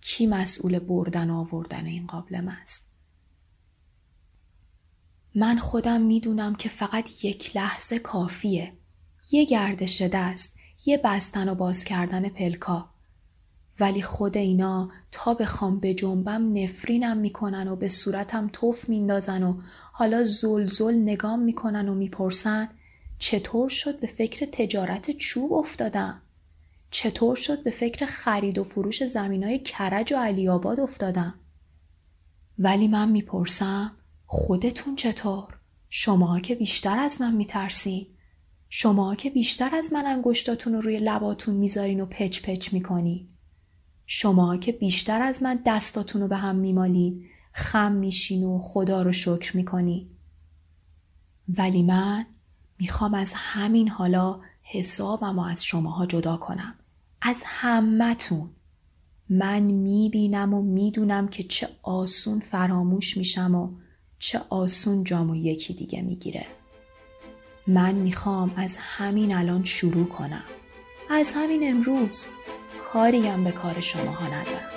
کی 0.00 0.26
مسئول 0.26 0.78
بردن 0.78 1.30
و 1.30 1.34
آوردن 1.34 1.86
این 1.86 2.06
قابلم 2.06 2.48
است؟ 2.48 2.90
من 5.34 5.58
خودم 5.58 6.02
می‌دونم 6.02 6.54
که 6.54 6.68
فقط 6.68 7.24
یک 7.24 7.56
لحظه 7.56 7.98
کافیه. 7.98 8.72
یه 9.30 9.44
گردش 9.44 10.02
دست 10.02 10.56
یه 10.86 11.00
بستن 11.04 11.48
و 11.48 11.54
باز 11.54 11.84
کردن 11.84 12.28
پلکا 12.28 12.88
ولی 13.80 14.02
خود 14.02 14.36
اینا 14.36 14.90
تا 15.10 15.34
بخوام 15.34 15.80
به 15.80 15.94
جنبم 15.94 16.62
نفرینم 16.62 17.16
می‌کنن 17.16 17.68
و 17.68 17.76
به 17.76 17.88
صورتم 17.88 18.50
توف 18.52 18.88
میندازن 18.88 19.42
و 19.42 19.60
حالا 19.92 20.24
زلزل 20.24 20.94
نگام 20.94 21.40
می‌کنن 21.40 21.88
و 21.88 21.94
می‌پرسن 21.94 22.68
چطور 23.18 23.68
شد 23.68 24.00
به 24.00 24.06
فکر 24.06 24.46
تجارت 24.52 25.10
چوب 25.10 25.52
افتادم؟ 25.52 26.22
چطور 26.90 27.36
شد 27.36 27.62
به 27.62 27.70
فکر 27.70 28.06
خرید 28.06 28.58
و 28.58 28.64
فروش 28.64 29.04
زمین 29.04 29.44
های 29.44 29.58
کرج 29.58 30.12
و 30.12 30.16
علی 30.16 30.48
آباد 30.48 30.80
افتادم؟ 30.80 31.34
ولی 32.58 32.88
من 32.88 33.08
می‌پرسم 33.08 33.92
خودتون 34.26 34.96
چطور؟ 34.96 35.58
شما 35.88 36.40
که 36.40 36.54
بیشتر 36.54 36.98
از 36.98 37.20
من 37.20 37.34
میترسین؟ 37.34 38.06
شما 38.78 39.14
که 39.14 39.30
بیشتر 39.30 39.74
از 39.74 39.92
من 39.92 40.06
انگشتاتون 40.06 40.72
رو 40.72 40.80
روی 40.80 40.98
لباتون 40.98 41.54
می‌ذارین 41.54 42.00
و 42.00 42.06
پچ 42.06 42.40
پچ 42.42 42.72
می‌کنین. 42.72 43.28
شما 44.06 44.56
که 44.56 44.72
بیشتر 44.72 45.22
از 45.22 45.42
من 45.42 45.60
دستاتون 45.66 46.22
رو 46.22 46.28
به 46.28 46.36
هم 46.36 46.56
میمالین 46.56 47.24
خم 47.52 47.92
میشین 47.92 48.44
و 48.44 48.58
خدا 48.58 49.02
رو 49.02 49.12
شکر 49.12 49.56
می‌کنین. 49.56 50.08
ولی 51.48 51.82
من 51.82 52.26
می‌خوام 52.78 53.14
از 53.14 53.32
همین 53.36 53.88
حالا 53.88 54.40
حسابم 54.62 55.38
و 55.38 55.42
از 55.42 55.64
شماها 55.64 56.06
جدا 56.06 56.36
کنم. 56.36 56.74
از 57.22 57.42
همتون. 57.44 58.50
من 59.28 59.62
می‌بینم 59.62 60.54
و 60.54 60.62
می‌دونم 60.62 61.28
که 61.28 61.42
چه 61.42 61.68
آسون 61.82 62.40
فراموش 62.40 63.16
میشم 63.16 63.54
و 63.54 63.70
چه 64.18 64.40
آسون 64.50 65.04
جامو 65.04 65.36
یکی 65.36 65.74
دیگه 65.74 66.02
می‌گیره. 66.02 66.46
من 67.66 67.94
می‌خوام 67.94 68.52
از 68.56 68.78
همین 68.80 69.34
الان 69.34 69.64
شروع 69.64 70.08
کنم. 70.08 70.44
از 71.10 71.32
همین 71.36 71.70
امروز 71.70 72.26
کاریم 72.92 73.44
به 73.44 73.52
کار 73.52 73.80
شماها 73.80 74.26
ندارم. 74.26 74.75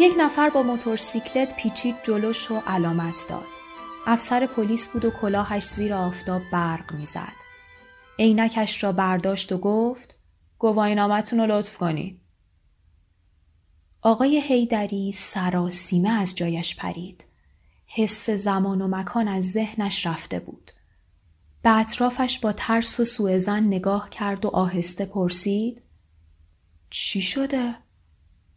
یک 0.00 0.14
نفر 0.18 0.50
با 0.50 0.62
موتورسیکلت 0.62 1.56
پیچید 1.56 1.96
جلوش 2.02 2.50
و 2.50 2.62
علامت 2.66 3.26
داد. 3.28 3.46
افسر 4.06 4.46
پلیس 4.46 4.88
بود 4.88 5.04
و 5.04 5.10
کلاهش 5.10 5.64
زیر 5.64 5.94
آفتاب 5.94 6.42
برق 6.52 6.92
می‌زد. 6.92 7.34
عینکش 8.18 8.84
را 8.84 8.92
برداشت 8.92 9.52
و 9.52 9.58
گفت 9.58 10.14
گواهینامتون 10.58 11.40
رو 11.40 11.46
لطف 11.46 11.78
کنی. 11.78 12.20
آقای 14.02 14.40
هیدری 14.40 15.12
سراسیمه 15.12 16.10
از 16.10 16.34
جایش 16.34 16.76
پرید. 16.76 17.24
حس 17.86 18.30
زمان 18.30 18.82
و 18.82 18.88
مکان 18.88 19.28
از 19.28 19.50
ذهنش 19.50 20.06
رفته 20.06 20.40
بود. 20.40 20.70
به 21.62 21.78
اطرافش 21.78 22.38
با 22.38 22.52
ترس 22.52 23.00
و 23.00 23.04
سوء 23.04 23.38
نگاه 23.48 24.10
کرد 24.10 24.44
و 24.44 24.48
آهسته 24.48 25.04
پرسید 25.04 25.82
چی 26.90 27.22
شده؟ 27.22 27.89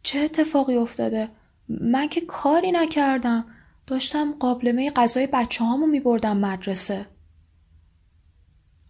چه 0.04 0.18
اتفاقی 0.18 0.76
افتاده؟ 0.76 1.28
من 1.68 2.08
که 2.08 2.20
کاری 2.20 2.72
نکردم. 2.72 3.44
داشتم 3.86 4.34
قابلمه 4.40 4.90
غذای 4.90 5.26
بچه 5.26 5.64
هامو 5.64 5.86
می 5.86 6.00
بردم 6.00 6.36
مدرسه. 6.36 7.06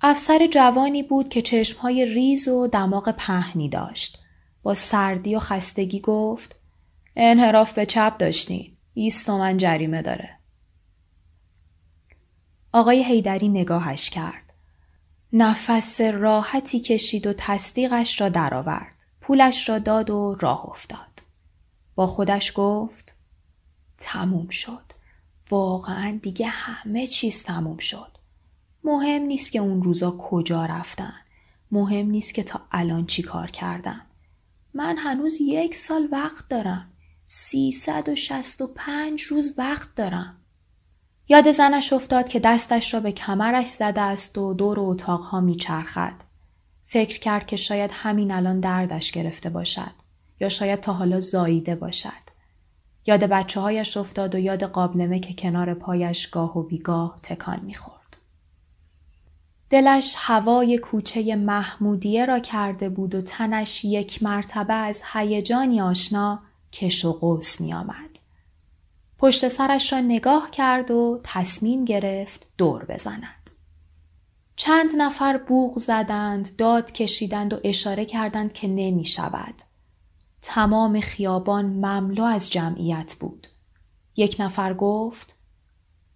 افسر 0.00 0.46
جوانی 0.46 1.02
بود 1.02 1.28
که 1.28 1.42
چشمهای 1.42 2.04
ریز 2.04 2.48
و 2.48 2.66
دماغ 2.66 3.10
پهنی 3.10 3.68
داشت. 3.68 4.18
با 4.62 4.74
سردی 4.74 5.34
و 5.34 5.38
خستگی 5.38 6.00
گفت 6.00 6.56
انحراف 7.16 7.72
به 7.72 7.86
چپ 7.86 8.16
داشتین. 8.18 8.76
20 8.94 9.26
تومن 9.26 9.56
جریمه 9.56 10.02
داره. 10.02 10.38
آقای 12.72 13.04
هیدری 13.04 13.48
نگاهش 13.48 14.10
کرد. 14.10 14.52
نفس 15.32 16.00
راحتی 16.00 16.80
کشید 16.80 17.26
و 17.26 17.32
تصدیقش 17.32 18.20
را 18.20 18.28
درآورد. 18.28 18.93
پولش 19.26 19.68
را 19.68 19.78
داد 19.78 20.10
و 20.10 20.36
راه 20.40 20.66
افتاد. 20.66 21.22
با 21.94 22.06
خودش 22.06 22.52
گفت 22.54 23.14
تموم 23.98 24.48
شد. 24.48 24.92
واقعا 25.50 26.18
دیگه 26.22 26.46
همه 26.46 27.06
چیز 27.06 27.44
تموم 27.44 27.78
شد. 27.78 28.18
مهم 28.84 29.22
نیست 29.22 29.52
که 29.52 29.58
اون 29.58 29.82
روزا 29.82 30.10
کجا 30.10 30.66
رفتن. 30.66 31.14
مهم 31.70 32.06
نیست 32.06 32.34
که 32.34 32.42
تا 32.42 32.60
الان 32.72 33.06
چی 33.06 33.22
کار 33.22 33.50
کردم. 33.50 34.00
من 34.74 34.96
هنوز 34.98 35.40
یک 35.40 35.76
سال 35.76 36.08
وقت 36.12 36.48
دارم. 36.48 36.92
پنج 38.76 39.22
روز 39.22 39.54
وقت 39.58 39.94
دارم. 39.94 40.36
یاد 41.28 41.50
زنش 41.50 41.92
افتاد 41.92 42.28
که 42.28 42.40
دستش 42.40 42.94
را 42.94 43.00
به 43.00 43.12
کمرش 43.12 43.68
زده 43.68 44.00
است 44.00 44.38
و 44.38 44.54
دور 44.54 44.80
اتاقها 44.80 45.40
میچرخد. 45.40 46.33
فکر 46.94 47.18
کرد 47.18 47.46
که 47.46 47.56
شاید 47.56 47.90
همین 47.94 48.30
الان 48.30 48.60
دردش 48.60 49.12
گرفته 49.12 49.50
باشد 49.50 49.90
یا 50.40 50.48
شاید 50.48 50.80
تا 50.80 50.92
حالا 50.92 51.20
زاییده 51.20 51.74
باشد. 51.74 52.24
یاد 53.06 53.24
بچه 53.24 53.60
هایش 53.60 53.96
افتاد 53.96 54.34
و 54.34 54.38
یاد 54.38 54.64
قابلمه 54.64 55.20
که 55.20 55.34
کنار 55.34 55.74
پایش 55.74 56.26
گاه 56.28 56.58
و 56.58 56.62
بیگاه 56.62 57.18
تکان 57.22 57.60
می‌خورد. 57.60 58.16
دلش 59.70 60.14
هوای 60.18 60.78
کوچه 60.78 61.36
محمودیه 61.36 62.26
را 62.26 62.38
کرده 62.38 62.88
بود 62.88 63.14
و 63.14 63.20
تنش 63.20 63.84
یک 63.84 64.22
مرتبه 64.22 64.74
از 64.74 65.02
هیجانی 65.12 65.80
آشنا 65.80 66.42
کش 66.72 67.04
و 67.04 67.12
قوس 67.12 67.60
می 67.60 67.74
آمد. 67.74 68.18
پشت 69.18 69.48
سرش 69.48 69.92
را 69.92 70.00
نگاه 70.00 70.50
کرد 70.50 70.90
و 70.90 71.20
تصمیم 71.24 71.84
گرفت 71.84 72.46
دور 72.58 72.84
بزند. 72.84 73.43
چند 74.66 74.96
نفر 74.96 75.38
بوغ 75.38 75.78
زدند، 75.78 76.56
داد 76.56 76.92
کشیدند 76.92 77.52
و 77.52 77.60
اشاره 77.64 78.04
کردند 78.04 78.52
که 78.52 78.68
نمی 78.68 79.04
شود. 79.04 79.54
تمام 80.42 81.00
خیابان 81.00 81.64
مملو 81.64 82.24
از 82.24 82.50
جمعیت 82.50 83.16
بود. 83.20 83.46
یک 84.16 84.36
نفر 84.38 84.74
گفت 84.74 85.36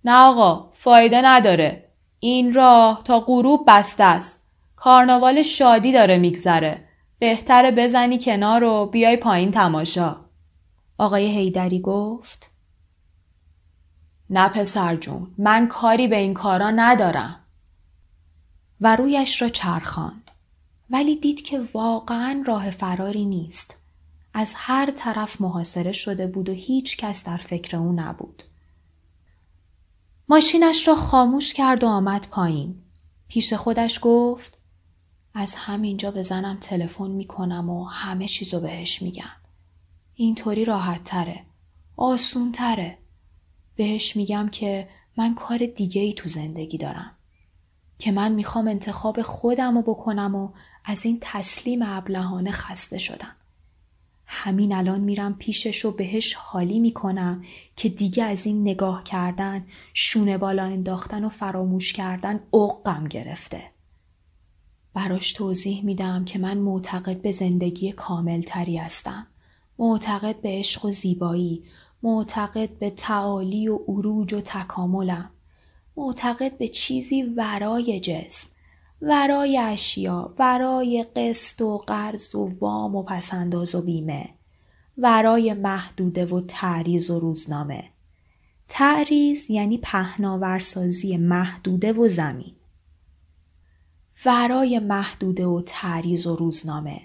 نه 0.05 0.13
آقا 0.13 0.71
فایده 0.75 1.21
نداره. 1.25 1.93
این 2.21 2.55
راه 2.55 3.03
تا 3.05 3.21
غروب 3.21 3.65
بسته 3.67 4.05
است. 4.05 4.51
کارناوال 4.77 5.43
شادی 5.43 5.93
داره 5.93 6.19
میگذره. 6.19 6.89
بهتره 7.19 7.71
بزنی 7.71 8.19
کنار 8.19 8.65
و 8.65 8.87
بیای 8.87 9.17
پایین 9.17 9.51
تماشا. 9.51 10.17
آقای 10.99 11.27
هیدری 11.27 11.81
گفت 11.81 12.51
نه 14.31 14.49
پسر 14.49 14.97
جون 14.97 15.35
من 15.39 15.67
کاری 15.67 16.09
به 16.09 16.17
این 16.17 16.35
کارا 16.35 16.71
ندارم. 16.71 17.45
و 18.81 18.97
رویش 18.97 19.43
را 19.43 19.49
چرخاند. 19.49 20.31
ولی 20.91 21.17
دید 21.17 21.43
که 21.43 21.61
واقعا 21.75 22.43
راه 22.47 22.71
فراری 22.71 23.25
نیست. 23.25 23.77
از 24.35 24.53
هر 24.57 24.91
طرف 24.91 25.41
محاصره 25.41 25.93
شده 25.93 26.27
بود 26.27 26.49
و 26.49 26.53
هیچ 26.53 26.97
کس 26.97 27.25
در 27.25 27.37
فکر 27.37 27.77
او 27.77 27.93
نبود. 27.93 28.43
ماشینش 30.29 30.89
را 30.89 30.95
خاموش 30.95 31.53
کرد 31.53 31.85
و 31.85 31.87
آمد 31.87 32.27
پایین. 32.31 32.83
پیش 33.29 33.53
خودش 33.53 33.99
گفت 34.03 34.59
از 35.35 35.55
همینجا 35.55 36.11
به 36.11 36.23
زنم 36.23 36.59
تلفن 36.61 37.11
می‌کنم 37.11 37.71
و 37.71 37.85
همه 37.85 38.29
چیزو 38.29 38.61
بهش 38.61 39.03
میگم. 39.03 39.37
اینطوری 40.15 40.65
راحت 40.65 41.05
تره. 41.05 41.45
آسون 41.97 42.53
تره. 42.53 42.99
بهش 43.77 44.17
میگم 44.17 44.49
که 44.49 44.89
من 45.17 45.35
کار 45.35 45.59
دیگه 45.59 46.03
ای 46.03 46.13
تو 46.13 46.29
زندگی 46.29 46.79
دارم. 46.79 47.18
که 47.99 48.13
من 48.13 48.33
می‌خوام 48.33 48.69
انتخاب 48.69 49.23
خودم 49.23 49.75
رو 49.75 49.83
بکنم 49.83 50.35
و 50.35 50.49
از 50.85 51.05
این 51.05 51.19
تسلیم 51.21 51.83
ابلهانه 51.83 52.51
خسته 52.51 52.99
شدم. 52.99 53.35
همین 54.27 54.75
الان 54.75 55.01
میرم 55.01 55.35
پیشش 55.35 55.85
و 55.85 55.91
بهش 55.91 56.35
حالی 56.35 56.81
می‌کنم 56.81 57.43
که 57.77 57.89
دیگه 57.89 58.25
از 58.25 58.47
این 58.47 58.61
نگاه 58.61 59.05
کردن 59.05 59.67
شونه 59.95 60.39
بالا 60.39 60.65
انداختن 60.65 61.25
و 61.25 61.29
فراموش 61.29 61.93
کردن 61.93 62.41
اوقم 62.51 63.05
گرفته. 63.05 63.63
براش 64.95 65.33
توضیح 65.33 65.85
میدم 65.85 66.25
که 66.25 66.39
من 66.39 66.59
معتقد 66.59 67.23
به 67.23 67.33
زندگی 67.33 67.93
کامل 67.93 68.43
تری 68.43 68.77
هستم. 68.77 69.27
معتقد 69.79 70.41
به 70.41 70.49
عشق 70.49 70.85
و 70.85 70.91
زیبایی، 70.91 71.65
معتقد 72.03 72.79
به 72.79 72.91
تعالی 72.91 73.69
و 73.69 73.79
عروج 73.89 74.35
و 74.35 74.41
تکاملم. 74.41 75.31
معتقد 75.99 76.59
به 76.59 76.69
چیزی 76.69 77.23
ورای 77.23 78.01
جسم. 78.01 78.49
ورای 79.03 79.59
اشیا، 79.59 80.35
ورای 80.39 81.07
قسط 81.17 81.61
و 81.61 81.79
قرض 81.79 82.35
و 82.35 82.59
وام 82.61 82.97
و 82.97 83.03
پسنداز 83.03 83.75
و 83.75 83.83
بیمه، 83.83 84.31
ورای 84.99 85.55
محدوده 85.55 86.27
و 86.27 86.41
تعریض 86.41 87.11
و 87.11 87.21
روزنامه. 87.21 87.85
تعریض 88.69 89.51
یعنی 89.51 89.79
پهناورسازی 89.79 91.17
محدوده 91.17 91.93
و 91.93 92.09
زمین. 92.09 92.55
ورای 94.25 94.79
محدوده 94.79 95.47
و 95.47 95.63
تعریض 95.67 96.27
و 96.27 96.37
روزنامه. 96.37 97.01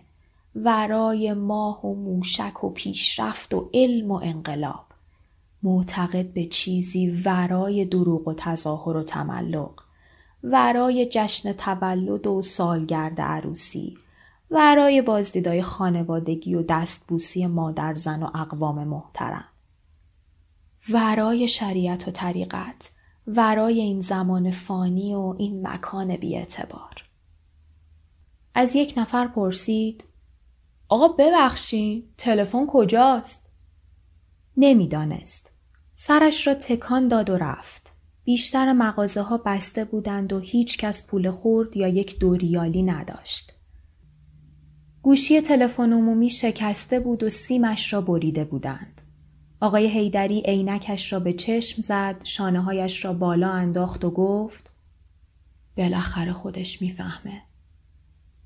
ورای 0.55 1.33
ماه 1.33 1.85
و 1.85 1.95
موشک 1.95 2.63
و 2.63 2.69
پیشرفت 2.69 3.53
و 3.53 3.69
علم 3.73 4.11
و 4.11 4.19
انقلاب. 4.23 4.92
معتقد 5.63 6.33
به 6.33 6.45
چیزی 6.45 7.21
ورای 7.25 7.85
دروغ 7.85 8.27
و 8.27 8.33
تظاهر 8.37 8.97
و 8.97 9.03
تملق. 9.03 9.71
ورای 10.43 11.07
جشن 11.11 11.53
تولد 11.53 12.27
و 12.27 12.41
سالگرد 12.41 13.21
عروسی 13.21 13.97
ورای 14.51 15.01
بازدیدای 15.01 15.61
خانوادگی 15.61 16.55
و 16.55 16.63
دستبوسی 16.63 17.47
مادر 17.47 17.95
زن 17.95 18.23
و 18.23 18.27
اقوام 18.37 18.87
محترم. 18.87 19.49
ورای 20.89 21.47
شریعت 21.47 22.07
و 22.07 22.11
طریقت 22.11 22.89
ورای 23.27 23.81
این 23.81 23.99
زمان 23.99 24.51
فانی 24.51 25.13
و 25.13 25.35
این 25.39 25.67
مکان 25.67 26.15
بیاعتبار 26.15 27.03
از 28.55 28.75
یک 28.75 28.93
نفر 28.97 29.27
پرسید 29.27 30.03
آقا 30.87 31.07
ببخشین 31.07 32.03
تلفن 32.17 32.67
کجاست؟ 32.67 33.49
نمی‌دانست. 34.57 35.52
سرش 35.93 36.47
را 36.47 36.53
تکان 36.53 37.07
داد 37.07 37.29
و 37.29 37.37
رفت 37.37 37.93
بیشتر 38.23 38.73
مغازه 38.73 39.21
ها 39.21 39.37
بسته 39.37 39.85
بودند 39.85 40.33
و 40.33 40.39
هیچ 40.39 40.77
کس 40.77 41.07
پول 41.07 41.31
خورد 41.31 41.77
یا 41.77 41.87
یک 41.87 42.19
دوریالی 42.19 42.83
نداشت. 42.83 43.53
گوشی 45.01 45.41
تلفن 45.41 45.93
عمومی 45.93 46.29
شکسته 46.29 46.99
بود 46.99 47.23
و 47.23 47.29
سیمش 47.29 47.93
را 47.93 48.01
بریده 48.01 48.45
بودند. 48.45 49.01
آقای 49.61 49.87
هیدری 49.87 50.41
عینکش 50.45 51.13
را 51.13 51.19
به 51.19 51.33
چشم 51.33 51.81
زد، 51.81 52.21
شانه 52.23 52.61
هایش 52.61 53.05
را 53.05 53.13
بالا 53.13 53.49
انداخت 53.49 54.05
و 54.05 54.11
گفت 54.11 54.71
بالاخره 55.77 56.33
خودش 56.33 56.81
می‌فهمه. 56.81 57.41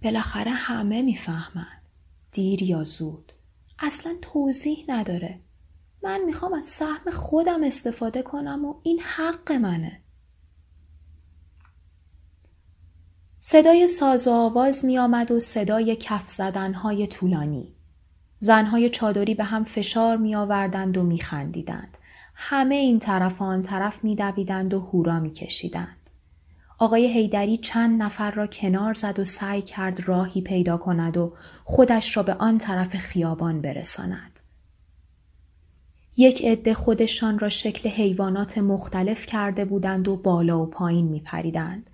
بالاخره 0.04 0.52
همه 0.52 1.02
می‌فهمن. 1.02 1.82
دیر 2.32 2.64
یا 2.64 2.84
زود. 2.84 3.32
اصلا 3.80 4.16
توضیح 4.22 4.86
نداره. 4.88 5.42
من 6.04 6.22
می‌خوام 6.26 6.54
از 6.54 6.66
سهم 6.66 7.12
خودم 7.12 7.64
استفاده 7.64 8.22
کنم 8.22 8.66
و 8.66 8.76
این 8.84 9.00
حق 9.00 9.52
منه. 9.52 10.02
صدای 13.40 13.88
ساز 13.88 14.28
و 14.28 14.32
آواز 14.32 14.86
می 14.86 14.98
آمد 14.98 15.32
و 15.32 15.40
صدای 15.40 15.96
کف 15.96 16.30
زدنهای 16.30 17.08
طولانی. 17.08 17.76
زنهای 18.40 18.90
چادری 18.90 19.36
به 19.36 19.44
هم 19.44 19.64
فشار 19.64 20.18
می 20.18 20.36
آوردند 20.36 20.98
و 20.98 21.04
می 21.04 21.20
خندیدند. 21.20 21.98
همه 22.36 22.76
این 22.76 23.00
طرف 23.00 23.42
آن 23.42 23.62
طرف 23.62 24.04
می 24.04 24.16
دویدند 24.16 24.74
و 24.74 24.80
هورا 24.80 25.20
می 25.20 25.32
کشیدند. 25.32 26.10
آقای 26.80 27.14
هیدری 27.14 27.58
چند 27.58 28.04
نفر 28.04 28.32
را 28.32 28.48
کنار 28.48 28.94
زد 28.94 29.20
و 29.20 29.24
سعی 29.24 29.62
کرد 29.62 30.08
راهی 30.08 30.42
پیدا 30.42 30.78
کند 30.78 31.18
و 31.18 31.34
خودش 31.64 32.18
را 32.18 32.24
به 32.24 32.34
آن 32.34 32.58
طرف 32.58 32.96
خیابان 32.96 33.62
برساند. 33.62 34.37
یک 36.20 36.46
عده 36.46 36.74
خودشان 36.74 37.40
را 37.40 37.50
شکل 37.50 37.90
حیوانات 37.90 38.58
مختلف 38.58 39.26
کرده 39.26 39.66
بودند 39.66 40.08
و 40.08 40.18
بالا 40.18 40.62
و 40.62 40.66
پایین 40.66 41.08
می 41.08 41.20
پریدند. 41.20 41.90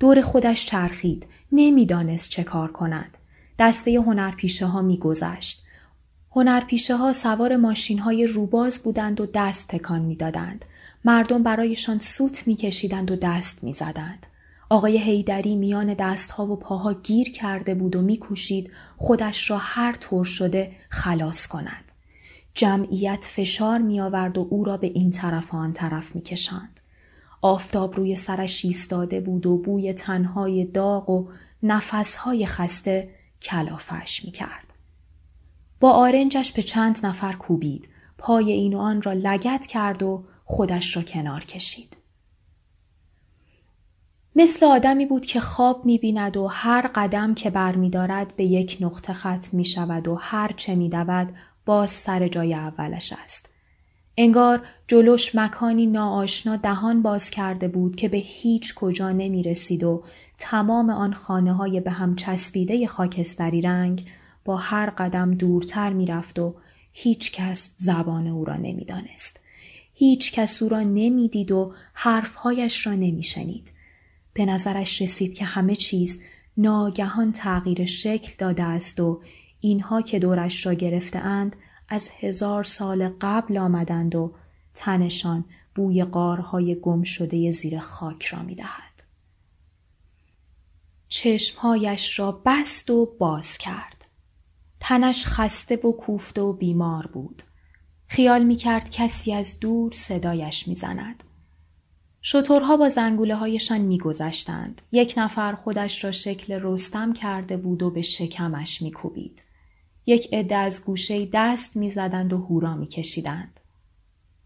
دور 0.00 0.20
خودش 0.20 0.66
چرخید. 0.66 1.26
نمی‌دانست 1.52 2.30
چه 2.30 2.44
کار 2.44 2.72
کند. 2.72 3.18
دسته 3.58 3.90
هنرپیشه 4.00 4.66
ها 4.66 4.82
می 4.82 4.98
گذشت. 4.98 5.62
هنرپیشه 6.30 6.96
ها 6.96 7.12
سوار 7.12 7.56
ماشین 7.56 7.98
های 7.98 8.26
روباز 8.26 8.82
بودند 8.82 9.20
و 9.20 9.26
دست 9.34 9.68
تکان 9.68 10.02
می 10.02 10.16
دادند. 10.16 10.64
مردم 11.04 11.42
برایشان 11.42 11.98
سوت 11.98 12.46
می 12.46 12.56
کشیدند 12.56 13.10
و 13.10 13.16
دست 13.16 13.64
می 13.64 13.72
زدند. 13.72 14.26
آقای 14.70 14.98
هیدری 14.98 15.56
میان 15.56 15.94
دستها 15.94 16.46
و 16.46 16.56
پاها 16.56 16.92
گیر 16.94 17.30
کرده 17.30 17.74
بود 17.74 17.96
و 17.96 18.02
میکوشید 18.02 18.70
خودش 18.96 19.50
را 19.50 19.58
هر 19.58 19.92
طور 19.92 20.24
شده 20.24 20.72
خلاص 20.88 21.46
کند. 21.46 21.85
جمعیت 22.56 23.24
فشار 23.30 23.78
می 23.78 24.00
آورد 24.00 24.38
و 24.38 24.46
او 24.50 24.64
را 24.64 24.76
به 24.76 24.86
این 24.86 25.10
طرف 25.10 25.54
آن 25.54 25.72
طرف 25.72 26.14
می 26.14 26.22
کشند. 26.22 26.80
آفتاب 27.42 27.96
روی 27.96 28.16
سرش 28.16 28.64
ایستاده 28.64 29.20
بود 29.20 29.46
و 29.46 29.58
بوی 29.58 29.92
تنهای 29.92 30.64
داغ 30.64 31.10
و 31.10 31.28
نفسهای 31.62 32.46
خسته 32.46 33.10
کلافش 33.42 34.24
می 34.24 34.30
کرد. 34.30 34.74
با 35.80 35.92
آرنجش 35.92 36.52
به 36.52 36.62
چند 36.62 37.06
نفر 37.06 37.32
کوبید. 37.32 37.88
پای 38.18 38.52
این 38.52 38.74
و 38.74 38.78
آن 38.78 39.02
را 39.02 39.12
لگت 39.12 39.66
کرد 39.66 40.02
و 40.02 40.24
خودش 40.44 40.96
را 40.96 41.02
کنار 41.02 41.44
کشید. 41.44 41.96
مثل 44.36 44.66
آدمی 44.66 45.06
بود 45.06 45.26
که 45.26 45.40
خواب 45.40 45.86
می 45.86 45.98
بیند 45.98 46.36
و 46.36 46.46
هر 46.46 46.90
قدم 46.94 47.34
که 47.34 47.50
بر 47.50 47.74
می 47.74 47.90
دارد 47.90 48.36
به 48.36 48.44
یک 48.44 48.78
نقطه 48.80 49.12
خط 49.12 49.54
می 49.54 49.64
شود 49.64 50.08
و 50.08 50.14
هر 50.14 50.52
چه 50.56 50.74
می 50.74 50.88
باز 51.66 51.90
سر 51.90 52.28
جای 52.28 52.54
اولش 52.54 53.12
است. 53.24 53.48
انگار 54.16 54.62
جلوش 54.88 55.34
مکانی 55.34 55.86
ناآشنا 55.86 56.56
دهان 56.56 57.02
باز 57.02 57.30
کرده 57.30 57.68
بود 57.68 57.96
که 57.96 58.08
به 58.08 58.16
هیچ 58.16 58.74
کجا 58.74 59.12
نمی 59.12 59.42
رسید 59.42 59.84
و 59.84 60.04
تمام 60.38 60.90
آن 60.90 61.12
خانه 61.12 61.52
های 61.52 61.80
به 61.80 61.90
هم 61.90 62.16
چسبیده 62.16 62.86
خاکستری 62.86 63.62
رنگ 63.62 64.06
با 64.44 64.56
هر 64.56 64.90
قدم 64.90 65.34
دورتر 65.34 65.92
می 65.92 66.06
رفت 66.06 66.38
و 66.38 66.54
هیچ 66.92 67.32
کس 67.32 67.70
زبان 67.76 68.26
او 68.26 68.44
را 68.44 68.56
نمی 68.56 68.84
دانست. 68.84 69.40
هیچ 69.94 70.32
کس 70.32 70.62
او 70.62 70.68
را 70.68 70.82
نمی 70.82 71.28
دید 71.28 71.52
و 71.52 71.74
حرفهایش 71.92 72.86
را 72.86 72.92
نمی 72.92 73.22
شنید. 73.22 73.72
به 74.34 74.44
نظرش 74.44 75.02
رسید 75.02 75.34
که 75.34 75.44
همه 75.44 75.76
چیز 75.76 76.22
ناگهان 76.56 77.32
تغییر 77.32 77.84
شکل 77.84 78.32
داده 78.38 78.62
است 78.62 79.00
و 79.00 79.20
اینها 79.60 80.02
که 80.02 80.18
دورش 80.18 80.66
را 80.66 80.74
گرفته 80.74 81.18
اند 81.18 81.56
از 81.88 82.10
هزار 82.20 82.64
سال 82.64 83.08
قبل 83.20 83.58
آمدند 83.58 84.14
و 84.14 84.34
تنشان 84.74 85.44
بوی 85.74 86.04
قارهای 86.04 86.74
گم 86.74 87.02
شده 87.02 87.50
زیر 87.50 87.78
خاک 87.78 88.24
را 88.26 88.42
می 88.42 88.54
دهد. 88.54 89.02
چشمهایش 91.08 92.18
را 92.18 92.42
بست 92.46 92.90
و 92.90 93.16
باز 93.18 93.58
کرد. 93.58 94.04
تنش 94.80 95.26
خسته 95.26 95.76
و 95.76 95.92
کوفته 95.92 96.40
و 96.40 96.52
بیمار 96.52 97.06
بود. 97.06 97.42
خیال 98.06 98.44
می 98.44 98.56
کرد 98.56 98.90
کسی 98.90 99.32
از 99.32 99.60
دور 99.60 99.92
صدایش 99.92 100.68
می 100.68 100.74
زند. 100.74 101.24
شطورها 102.20 102.76
با 102.76 102.88
زنگوله 102.88 103.34
هایشان 103.34 103.80
می 103.80 103.98
گذشتند. 103.98 104.82
یک 104.92 105.14
نفر 105.16 105.52
خودش 105.52 106.04
را 106.04 106.12
شکل 106.12 106.58
رستم 106.62 107.12
کرده 107.12 107.56
بود 107.56 107.82
و 107.82 107.90
به 107.90 108.02
شکمش 108.02 108.82
می 108.82 108.90
کوبید. 108.90 109.42
یک 110.06 110.28
عده 110.32 110.56
از 110.56 110.84
گوشه 110.84 111.26
دست 111.32 111.76
می 111.76 111.90
زدند 111.90 112.32
و 112.32 112.38
هورا 112.38 112.74
می 112.74 112.86
کشیدند. 112.86 113.60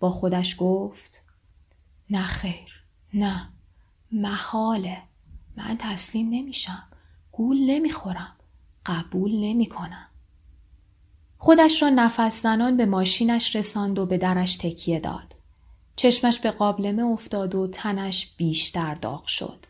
با 0.00 0.10
خودش 0.10 0.56
گفت 0.58 1.22
نه 2.10 2.22
خیر 2.22 2.84
نه 3.14 3.48
محاله 4.12 5.02
من 5.56 5.76
تسلیم 5.78 6.30
نمیشم 6.30 6.82
گول 7.32 7.70
نمی‌خورم 7.70 8.36
قبول 8.86 9.32
نمی 9.44 9.66
کنم. 9.66 10.06
خودش 11.38 11.82
را 11.82 11.88
نفس 11.88 12.42
زنان 12.42 12.76
به 12.76 12.86
ماشینش 12.86 13.56
رساند 13.56 13.98
و 13.98 14.06
به 14.06 14.18
درش 14.18 14.56
تکیه 14.56 15.00
داد. 15.00 15.36
چشمش 15.96 16.38
به 16.38 16.50
قابلمه 16.50 17.02
افتاد 17.02 17.54
و 17.54 17.66
تنش 17.66 18.34
بیشتر 18.36 18.94
داغ 18.94 19.26
شد. 19.26 19.66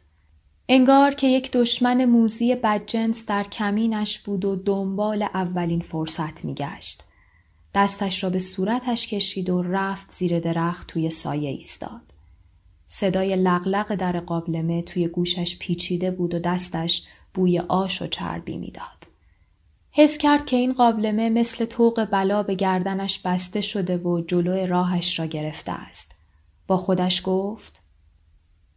انگار 0.72 1.14
که 1.14 1.26
یک 1.26 1.50
دشمن 1.52 2.04
موزی 2.04 2.54
بدجنس 2.54 3.26
در 3.26 3.44
کمینش 3.44 4.18
بود 4.18 4.44
و 4.44 4.56
دنبال 4.56 5.22
اولین 5.22 5.80
فرصت 5.80 6.44
میگشت. 6.44 7.04
دستش 7.74 8.24
را 8.24 8.30
به 8.30 8.38
صورتش 8.38 9.06
کشید 9.06 9.50
و 9.50 9.62
رفت 9.62 10.12
زیر 10.12 10.40
درخت 10.40 10.86
توی 10.86 11.10
سایه 11.10 11.50
ایستاد. 11.50 12.00
صدای 12.86 13.36
لغلق 13.36 13.94
در 13.94 14.20
قابلمه 14.20 14.82
توی 14.82 15.08
گوشش 15.08 15.58
پیچیده 15.58 16.10
بود 16.10 16.34
و 16.34 16.38
دستش 16.38 17.02
بوی 17.34 17.58
آش 17.58 18.02
و 18.02 18.06
چربی 18.06 18.56
می‌داد. 18.56 19.06
حس 19.90 20.18
کرد 20.18 20.46
که 20.46 20.56
این 20.56 20.72
قابلمه 20.72 21.30
مثل 21.30 21.64
توق 21.64 22.04
بلا 22.04 22.42
به 22.42 22.54
گردنش 22.54 23.18
بسته 23.18 23.60
شده 23.60 23.96
و 23.96 24.20
جلو 24.20 24.66
راهش 24.66 25.18
را 25.18 25.26
گرفته 25.26 25.72
است. 25.72 26.14
با 26.66 26.76
خودش 26.76 27.22
گفت 27.24 27.80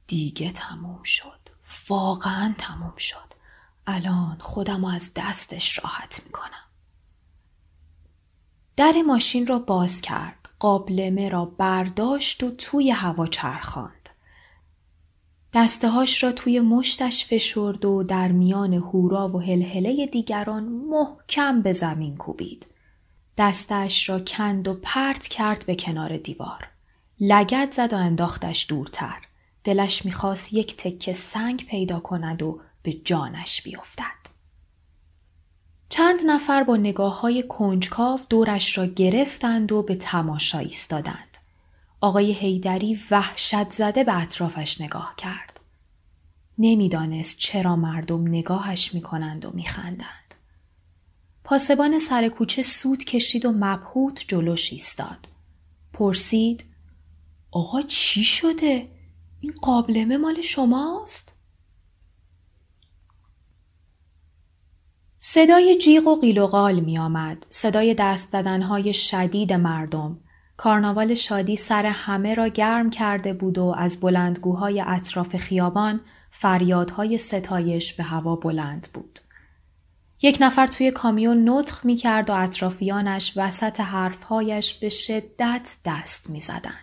دیگه 0.07 0.51
تموم 0.51 1.03
شد. 1.03 1.42
واقعا 1.93 2.53
تموم 2.57 2.93
شد. 2.97 3.33
الان 3.87 4.37
خودم 4.39 4.85
از 4.85 5.11
دستش 5.15 5.79
راحت 5.83 6.21
می‌کنم. 6.25 6.67
در 8.77 8.93
ماشین 9.07 9.47
را 9.47 9.59
باز 9.59 10.01
کرد. 10.01 10.49
قابلمه 10.59 11.29
را 11.29 11.45
برداشت 11.45 12.43
و 12.43 12.51
توی 12.51 12.91
هوا 12.91 13.27
چرخاند. 13.27 14.09
دستهاش 15.53 16.23
را 16.23 16.31
توی 16.31 16.59
مشتش 16.59 17.25
فشرد 17.25 17.85
و 17.85 18.03
در 18.03 18.31
میان 18.31 18.73
هورا 18.73 19.27
و 19.29 19.41
هلهله 19.41 20.05
دیگران 20.05 20.63
محکم 20.63 21.61
به 21.61 21.71
زمین 21.71 22.17
کوبید. 22.17 22.67
دستش 23.37 24.09
را 24.09 24.19
کند 24.19 24.67
و 24.67 24.73
پرت 24.73 25.27
کرد 25.27 25.65
به 25.65 25.75
کنار 25.75 26.17
دیوار. 26.17 26.67
لگت 27.19 27.71
زد 27.71 27.93
و 27.93 27.97
انداختش 27.97 28.65
دورتر. 28.69 29.21
دلش 29.63 30.05
می‌خواست 30.05 30.53
یک 30.53 30.77
تکه 30.77 31.13
سنگ 31.13 31.65
پیدا 31.65 31.99
کند 31.99 32.41
و 32.41 32.61
به 32.83 32.93
جانش 32.93 33.61
بیفتد. 33.61 34.23
چند 35.89 36.19
نفر 36.25 36.63
با 36.63 36.77
نگاه 36.77 37.21
های 37.21 37.43
کنجکاو 37.47 38.19
دورش 38.29 38.77
را 38.77 38.85
گرفتند 38.85 39.71
و 39.71 39.83
به 39.83 39.95
تماشا 39.95 40.59
ایستادند. 40.59 41.37
آقای 42.01 42.33
هیدری 42.33 42.99
وحشت 43.11 43.69
زده 43.69 44.03
به 44.03 44.21
اطرافش 44.21 44.81
نگاه 44.81 45.13
کرد. 45.17 45.59
نمی‌دانست 46.57 47.37
چرا 47.37 47.75
مردم 47.75 48.27
نگاهش 48.27 48.93
می‌کنند 48.93 49.45
و 49.45 49.51
میخندند. 49.53 50.35
پاسبان 51.43 51.99
سر 51.99 52.29
کوچه 52.29 52.61
سود 52.61 53.03
کشید 53.03 53.45
و 53.45 53.51
مبهوت 53.51 54.25
جلوش 54.27 54.73
ایستاد. 54.73 55.27
پرسید 55.93 56.63
آقا 57.51 57.81
چی 57.81 58.23
شده؟ 58.23 58.92
این 59.43 59.53
قابلمه 59.61 60.17
مال 60.17 60.41
شماست؟ 60.41 61.33
صدای 65.19 65.77
جیغ 65.77 66.07
و 66.07 66.15
قیل 66.15 66.37
و 66.37 66.47
قال 66.47 66.79
می 66.79 66.97
آمد. 66.97 67.45
صدای 67.49 67.93
دست 67.93 68.29
زدنهای 68.29 68.93
شدید 68.93 69.53
مردم. 69.53 70.19
کارناوال 70.57 71.15
شادی 71.15 71.55
سر 71.55 71.85
همه 71.85 72.33
را 72.33 72.47
گرم 72.47 72.89
کرده 72.89 73.33
بود 73.33 73.57
و 73.57 73.75
از 73.77 73.99
بلندگوهای 73.99 74.83
اطراف 74.87 75.37
خیابان 75.37 76.01
فریادهای 76.31 77.17
ستایش 77.17 77.93
به 77.93 78.03
هوا 78.03 78.35
بلند 78.35 78.87
بود. 78.93 79.19
یک 80.21 80.37
نفر 80.41 80.67
توی 80.67 80.91
کامیون 80.91 81.49
نطخ 81.49 81.85
می 81.85 81.95
کرد 81.95 82.29
و 82.29 82.33
اطرافیانش 82.33 83.33
وسط 83.35 83.79
حرفهایش 83.79 84.73
به 84.73 84.89
شدت 84.89 85.77
دست 85.85 86.29
می 86.29 86.39
زدند. 86.39 86.82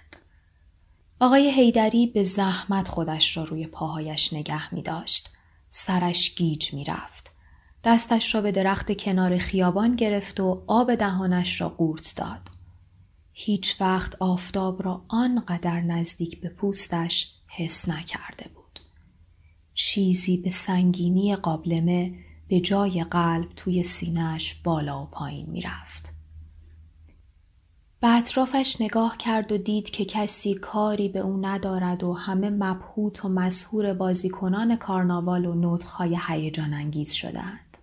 آقای 1.22 1.50
هیدری 1.50 2.06
به 2.06 2.22
زحمت 2.22 2.88
خودش 2.88 3.37
را 3.37 3.42
روی 3.42 3.66
پاهایش 3.66 4.33
نگه 4.33 4.74
می 4.74 4.83
داشت. 4.83 5.30
سرش 5.68 6.35
گیج 6.35 6.74
می 6.74 6.85
رفت. 6.85 7.30
دستش 7.85 8.35
را 8.35 8.40
به 8.40 8.52
درخت 8.52 8.96
کنار 8.96 9.38
خیابان 9.38 9.96
گرفت 9.96 10.40
و 10.40 10.64
آب 10.66 10.94
دهانش 10.94 11.61
را 11.61 11.68
قورت 11.68 12.16
داد. 12.16 12.48
هیچ 13.33 13.80
وقت 13.80 14.22
آفتاب 14.22 14.83
را 14.83 15.04
آنقدر 15.09 15.80
نزدیک 15.80 16.40
به 16.40 16.48
پوستش 16.48 17.33
حس 17.46 17.88
نکرده 17.88 18.50
بود. 18.54 18.80
چیزی 19.74 20.37
به 20.37 20.50
سنگینی 20.50 21.37
قابلمه 21.37 22.14
به 22.48 22.61
جای 22.61 23.04
قلب 23.04 23.48
توی 23.56 23.83
سینهش 23.83 24.54
بالا 24.54 25.02
و 25.02 25.06
پایین 25.06 25.50
می‌رفت. 25.50 26.19
به 28.00 28.08
اطرافش 28.08 28.80
نگاه 28.80 29.16
کرد 29.16 29.52
و 29.52 29.58
دید 29.58 29.90
که 29.90 30.04
کسی 30.04 30.54
کاری 30.54 31.08
به 31.08 31.18
او 31.18 31.46
ندارد 31.46 32.04
و 32.04 32.12
همه 32.12 32.50
مبهوت 32.50 33.24
و 33.24 33.28
مسهور 33.28 33.94
بازیکنان 33.94 34.76
کارناوال 34.76 35.46
و 35.46 35.54
نطخهای 35.54 36.18
هیجان 36.28 36.74
انگیز 36.74 37.12
شدند. 37.12 37.78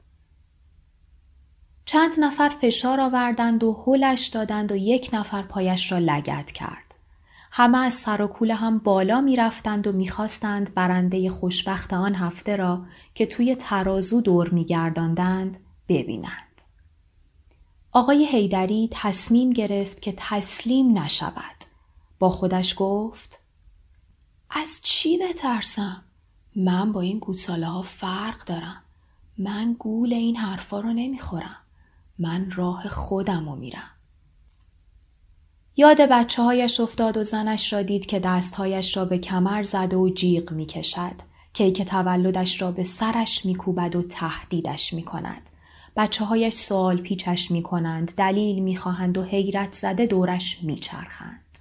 چند 1.86 2.12
نفر 2.20 2.50
فشار 2.50 3.02
آوردند 3.02 3.64
و 3.64 3.84
هلش 3.88 4.28
دادند 4.28 4.72
و 4.72 4.76
یک 4.76 5.10
نفر 5.14 5.42
پایش 5.42 5.92
را 5.92 5.98
لگت 5.98 6.52
کرد. 6.52 6.96
همه 7.52 7.78
از 7.78 7.94
سر 7.94 8.22
و 8.22 8.28
کوله 8.28 8.56
هم 8.56 8.80
بالا 8.80 9.22
می 9.22 9.36
رفتند 9.36 9.88
و 9.88 9.92
می‌خواستند 9.92 10.74
برنده 10.74 11.30
خوشبخت 11.30 11.94
آن 11.94 12.16
هفته 12.16 12.56
را 12.56 12.86
که 13.16 13.26
توی 13.26 13.56
ترازو 13.56 14.22
دور 14.22 14.50
می 14.50 14.66
گرداندند 14.66 15.58
ببینند. 15.90 16.47
آقای 17.98 18.26
هیدری 18.26 18.90
تصمیم 18.92 19.54
گرفت 19.54 20.02
که 20.02 20.14
تسلیم 20.18 20.98
نشود. 20.98 21.56
با 22.20 22.30
خودش 22.30 22.76
گفت 22.78 23.40
از 24.50 24.80
چی 24.84 25.18
بترسم؟ 25.18 26.04
من 26.56 26.92
با 26.92 27.02
این 27.02 27.20
گوساله 27.20 27.68
ها 27.68 27.82
فرق 27.82 28.46
دارم. 28.46 28.84
من 29.38 29.76
گول 29.80 30.14
این 30.14 30.36
حرفا 30.36 30.80
رو 30.80 30.94
نمی‌خورم. 30.94 31.56
من 32.20 32.52
راه 32.52 32.88
خودم 32.88 33.50
رو 33.50 33.56
میرم. 33.56 33.92
یاد 35.78 36.02
بچه 36.02 36.44
هایش 36.44 36.80
افتاد 36.80 37.18
و 37.18 37.24
زنش 37.24 37.74
را 37.74 37.82
دید 37.82 38.06
که 38.06 38.20
دستهایش 38.20 38.98
را 38.98 39.06
به 39.06 39.18
کمر 39.18 39.64
زده 39.64 39.98
و 39.98 40.10
جیغ 40.10 40.52
می 40.52 40.66
کشد. 40.66 41.16
کیک 41.54 41.82
تولدش 41.82 42.62
را 42.62 42.72
به 42.72 42.84
سرش 42.84 43.46
می 43.46 43.56
کوبد 43.56 43.96
و 43.96 44.02
تهدیدش 44.02 44.94
می 44.94 45.04
کند. 45.04 45.50
بچه 45.98 46.26
هایش 46.26 46.54
سوال 46.54 46.98
پیچش 46.98 47.52
می 47.52 47.64
کنند، 47.64 48.16
دلیل 48.16 48.60
می 48.60 48.76
خواهند 48.76 49.18
و 49.18 49.24
حیرت 49.24 49.74
زده 49.74 50.06
دورش 50.06 50.64
می 50.64 50.76
چرخند. 50.76 51.58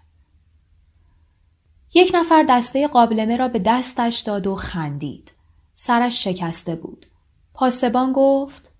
یک 1.94 2.12
نفر 2.14 2.42
دسته 2.48 2.88
قابلمه 2.88 3.36
را 3.36 3.48
به 3.48 3.58
دستش 3.58 4.18
داد 4.18 4.46
و 4.46 4.54
خندید. 4.54 5.32
سرش 5.74 6.24
شکسته 6.24 6.74
بود. 6.74 7.06
پاسبان 7.54 8.12
گفت 8.12 8.72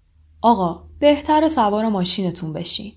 آقا 0.42 0.82
بهتر 0.98 1.48
سوار 1.48 1.88
ماشینتون 1.88 2.52
بشین. 2.52 2.92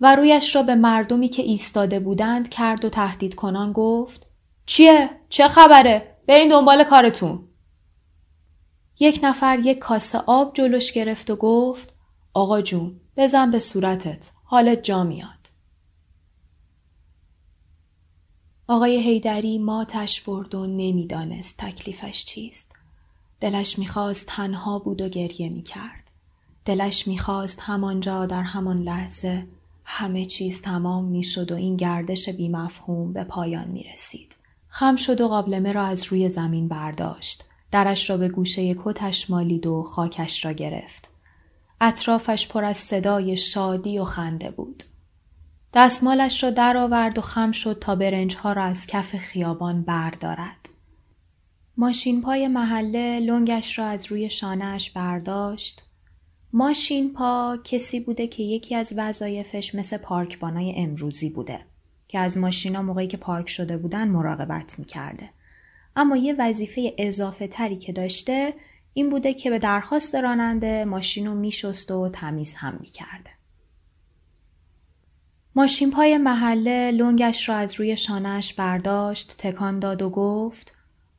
و 0.00 0.16
رویش 0.16 0.56
را 0.56 0.62
به 0.62 0.74
مردمی 0.74 1.28
که 1.28 1.42
ایستاده 1.42 2.00
بودند 2.00 2.48
کرد 2.48 2.84
و 2.84 2.88
تهدید 2.88 3.34
کنان 3.34 3.72
گفت 3.72 4.26
چیه؟ 4.66 5.10
چه 5.28 5.48
خبره؟ 5.48 6.18
برین 6.28 6.48
دنبال 6.48 6.84
کارتون. 6.84 7.48
یک 9.00 9.20
نفر 9.22 9.58
یک 9.58 9.78
کاسه 9.78 10.18
آب 10.18 10.54
جلوش 10.54 10.92
گرفت 10.92 11.30
و 11.30 11.36
گفت 11.36 11.92
آقا 12.34 12.60
جون 12.60 13.00
بزن 13.16 13.50
به 13.50 13.58
صورتت 13.58 14.30
حالت 14.44 14.82
جا 14.82 15.04
میاد. 15.04 15.50
آقای 18.68 19.02
هیدری 19.02 19.58
ماتش 19.58 20.20
برد 20.20 20.54
و 20.54 20.66
نمی‌دانست 20.66 21.58
تکلیفش 21.58 22.24
چیست. 22.24 22.76
دلش 23.40 23.78
می‌خواست 23.78 24.26
تنها 24.26 24.78
بود 24.78 25.02
و 25.02 25.08
گریه 25.08 25.48
می‌کرد. 25.48 26.10
دلش 26.64 27.08
می‌خواست 27.08 27.60
همانجا 27.60 28.26
در 28.26 28.42
همان 28.42 28.78
لحظه 28.78 29.46
همه 29.84 30.24
چیز 30.24 30.62
تمام 30.62 31.04
می‌شد 31.04 31.52
و 31.52 31.54
این 31.54 31.76
گردش 31.76 32.28
بیمفهوم 32.28 33.12
به 33.12 33.24
پایان 33.24 33.68
می 33.68 33.82
رسید. 33.82 34.36
خم 34.68 34.96
شد 34.96 35.20
و 35.20 35.28
قابلمه 35.28 35.72
را 35.72 35.82
از 35.82 36.04
روی 36.04 36.28
زمین 36.28 36.68
برداشت. 36.68 37.44
درش 37.72 38.10
را 38.10 38.16
به 38.16 38.28
گوشه 38.28 38.74
کتش 38.84 39.30
مالید 39.30 39.66
و 39.66 39.82
خاکش 39.82 40.44
را 40.44 40.52
گرفت. 40.52 41.08
اطرافش 41.80 42.48
پر 42.48 42.64
از 42.64 42.76
صدای 42.76 43.36
شادی 43.36 43.98
و 43.98 44.04
خنده 44.04 44.50
بود. 44.50 44.82
دستمالش 45.74 46.44
را 46.44 46.50
درآورد 46.50 47.18
و 47.18 47.20
خم 47.20 47.52
شد 47.52 47.78
تا 47.78 47.94
برنجها 47.94 48.52
را 48.52 48.64
از 48.64 48.86
کف 48.86 49.16
خیابان 49.16 49.82
بردارد. 49.82 50.68
ماشین 51.76 52.22
پای 52.22 52.48
محله 52.48 53.20
لنگش 53.20 53.78
را 53.78 53.86
از 53.86 54.06
روی 54.06 54.30
شانهش 54.30 54.90
برداشت. 54.90 55.82
ماشین 56.52 57.12
پا 57.12 57.58
کسی 57.64 58.00
بوده 58.00 58.26
که 58.26 58.42
یکی 58.42 58.74
از 58.74 58.94
وظایفش 58.96 59.74
مثل 59.74 59.96
پارکبانای 59.96 60.74
امروزی 60.76 61.30
بوده 61.30 61.60
که 62.08 62.18
از 62.18 62.38
ماشینا 62.38 62.82
موقعی 62.82 63.06
که 63.06 63.16
پارک 63.16 63.48
شده 63.48 63.76
بودن 63.76 64.08
مراقبت 64.08 64.78
می‌کرده. 64.78 65.30
اما 65.96 66.16
یه 66.16 66.34
وظیفه 66.38 66.94
اضافه 66.98 67.46
تری 67.46 67.76
که 67.76 67.92
داشته 67.92 68.54
این 68.94 69.10
بوده 69.10 69.34
که 69.34 69.50
به 69.50 69.58
درخواست 69.58 70.14
راننده 70.14 70.84
ماشین 70.84 71.26
رو 71.26 71.34
میشست 71.34 71.90
و 71.90 72.08
تمیز 72.08 72.54
هم 72.54 72.78
می‌کرده. 72.80 73.30
ماشین 75.54 75.90
پای 75.90 76.18
محله 76.18 76.90
لنگش 76.90 77.48
را 77.48 77.54
از 77.54 77.74
روی 77.74 77.96
شانهش 77.96 78.52
برداشت 78.52 79.34
تکان 79.38 79.78
داد 79.78 80.02
و 80.02 80.10
گفت 80.10 80.72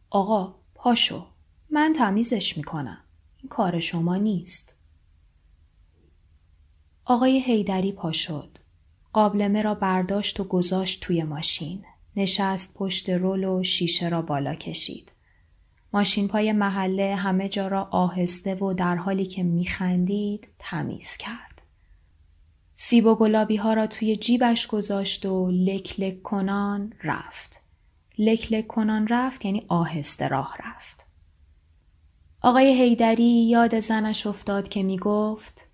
آقا 0.10 0.56
پاشو 0.76 1.26
من 1.70 1.94
تمیزش 1.96 2.58
می‌کنم 2.58 3.04
این 3.42 3.50
کار 3.50 3.80
شما 3.80 4.16
نیست. 4.16 4.76
آقای 7.06 7.42
هیدری 7.42 7.92
پا 7.92 8.12
شد. 8.12 8.58
قابلمه 9.14 9.62
را 9.62 9.76
برداشت 9.76 10.40
و 10.40 10.44
گذاشت 10.44 11.02
توی 11.02 11.24
ماشین. 11.24 11.86
نشست 12.16 12.74
پشت 12.74 13.10
رول 13.10 13.44
و 13.44 13.64
شیشه 13.64 14.10
را 14.10 14.22
بالا 14.22 14.56
کشید. 14.56 15.12
ماشین 15.94 16.28
پای 16.28 16.54
محله 16.54 17.16
همه 17.16 17.50
جا 17.50 17.68
را 17.68 17.84
آهسته 17.92 18.56
و 18.56 18.74
در 18.74 18.96
حالی 18.96 19.26
که 19.26 19.44
میخندید 19.44 20.48
تمیز 20.60 21.18
کرد. 21.18 21.62
سیب 22.76 23.06
و 23.06 23.16
گلابی 23.16 23.56
ها 23.56 23.74
را 23.74 23.88
توی 23.88 24.16
جیبش 24.16 24.68
گذاشت 24.68 25.26
و 25.26 25.52
لک 25.52 26.00
لک 26.00 26.22
کنان 26.22 26.94
رفت. 27.04 27.62
لک 28.18 28.52
لک 28.52 28.68
کنان 28.68 29.08
رفت 29.08 29.46
یعنی 29.46 29.66
آهسته 29.68 30.28
راه 30.28 30.58
رفت. 30.66 31.06
آقای 32.42 32.82
هیدری 32.82 33.50
یاد 33.50 33.80
زنش 33.80 34.28
افتاد 34.28 34.68
که 34.68 34.84
می 34.84 34.98
گفت 34.98 35.68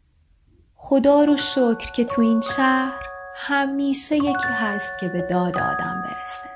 خدا 0.76 1.24
رو 1.24 1.38
شکر 1.38 1.92
که 1.96 2.04
تو 2.04 2.22
این 2.22 2.42
شهر 2.42 3.09
همیشه 3.42 4.16
یکی 4.16 4.54
هست 4.54 5.00
که 5.00 5.08
به 5.10 5.22
داد 5.22 5.58
آدم 5.58 6.04
برسه. 6.06 6.49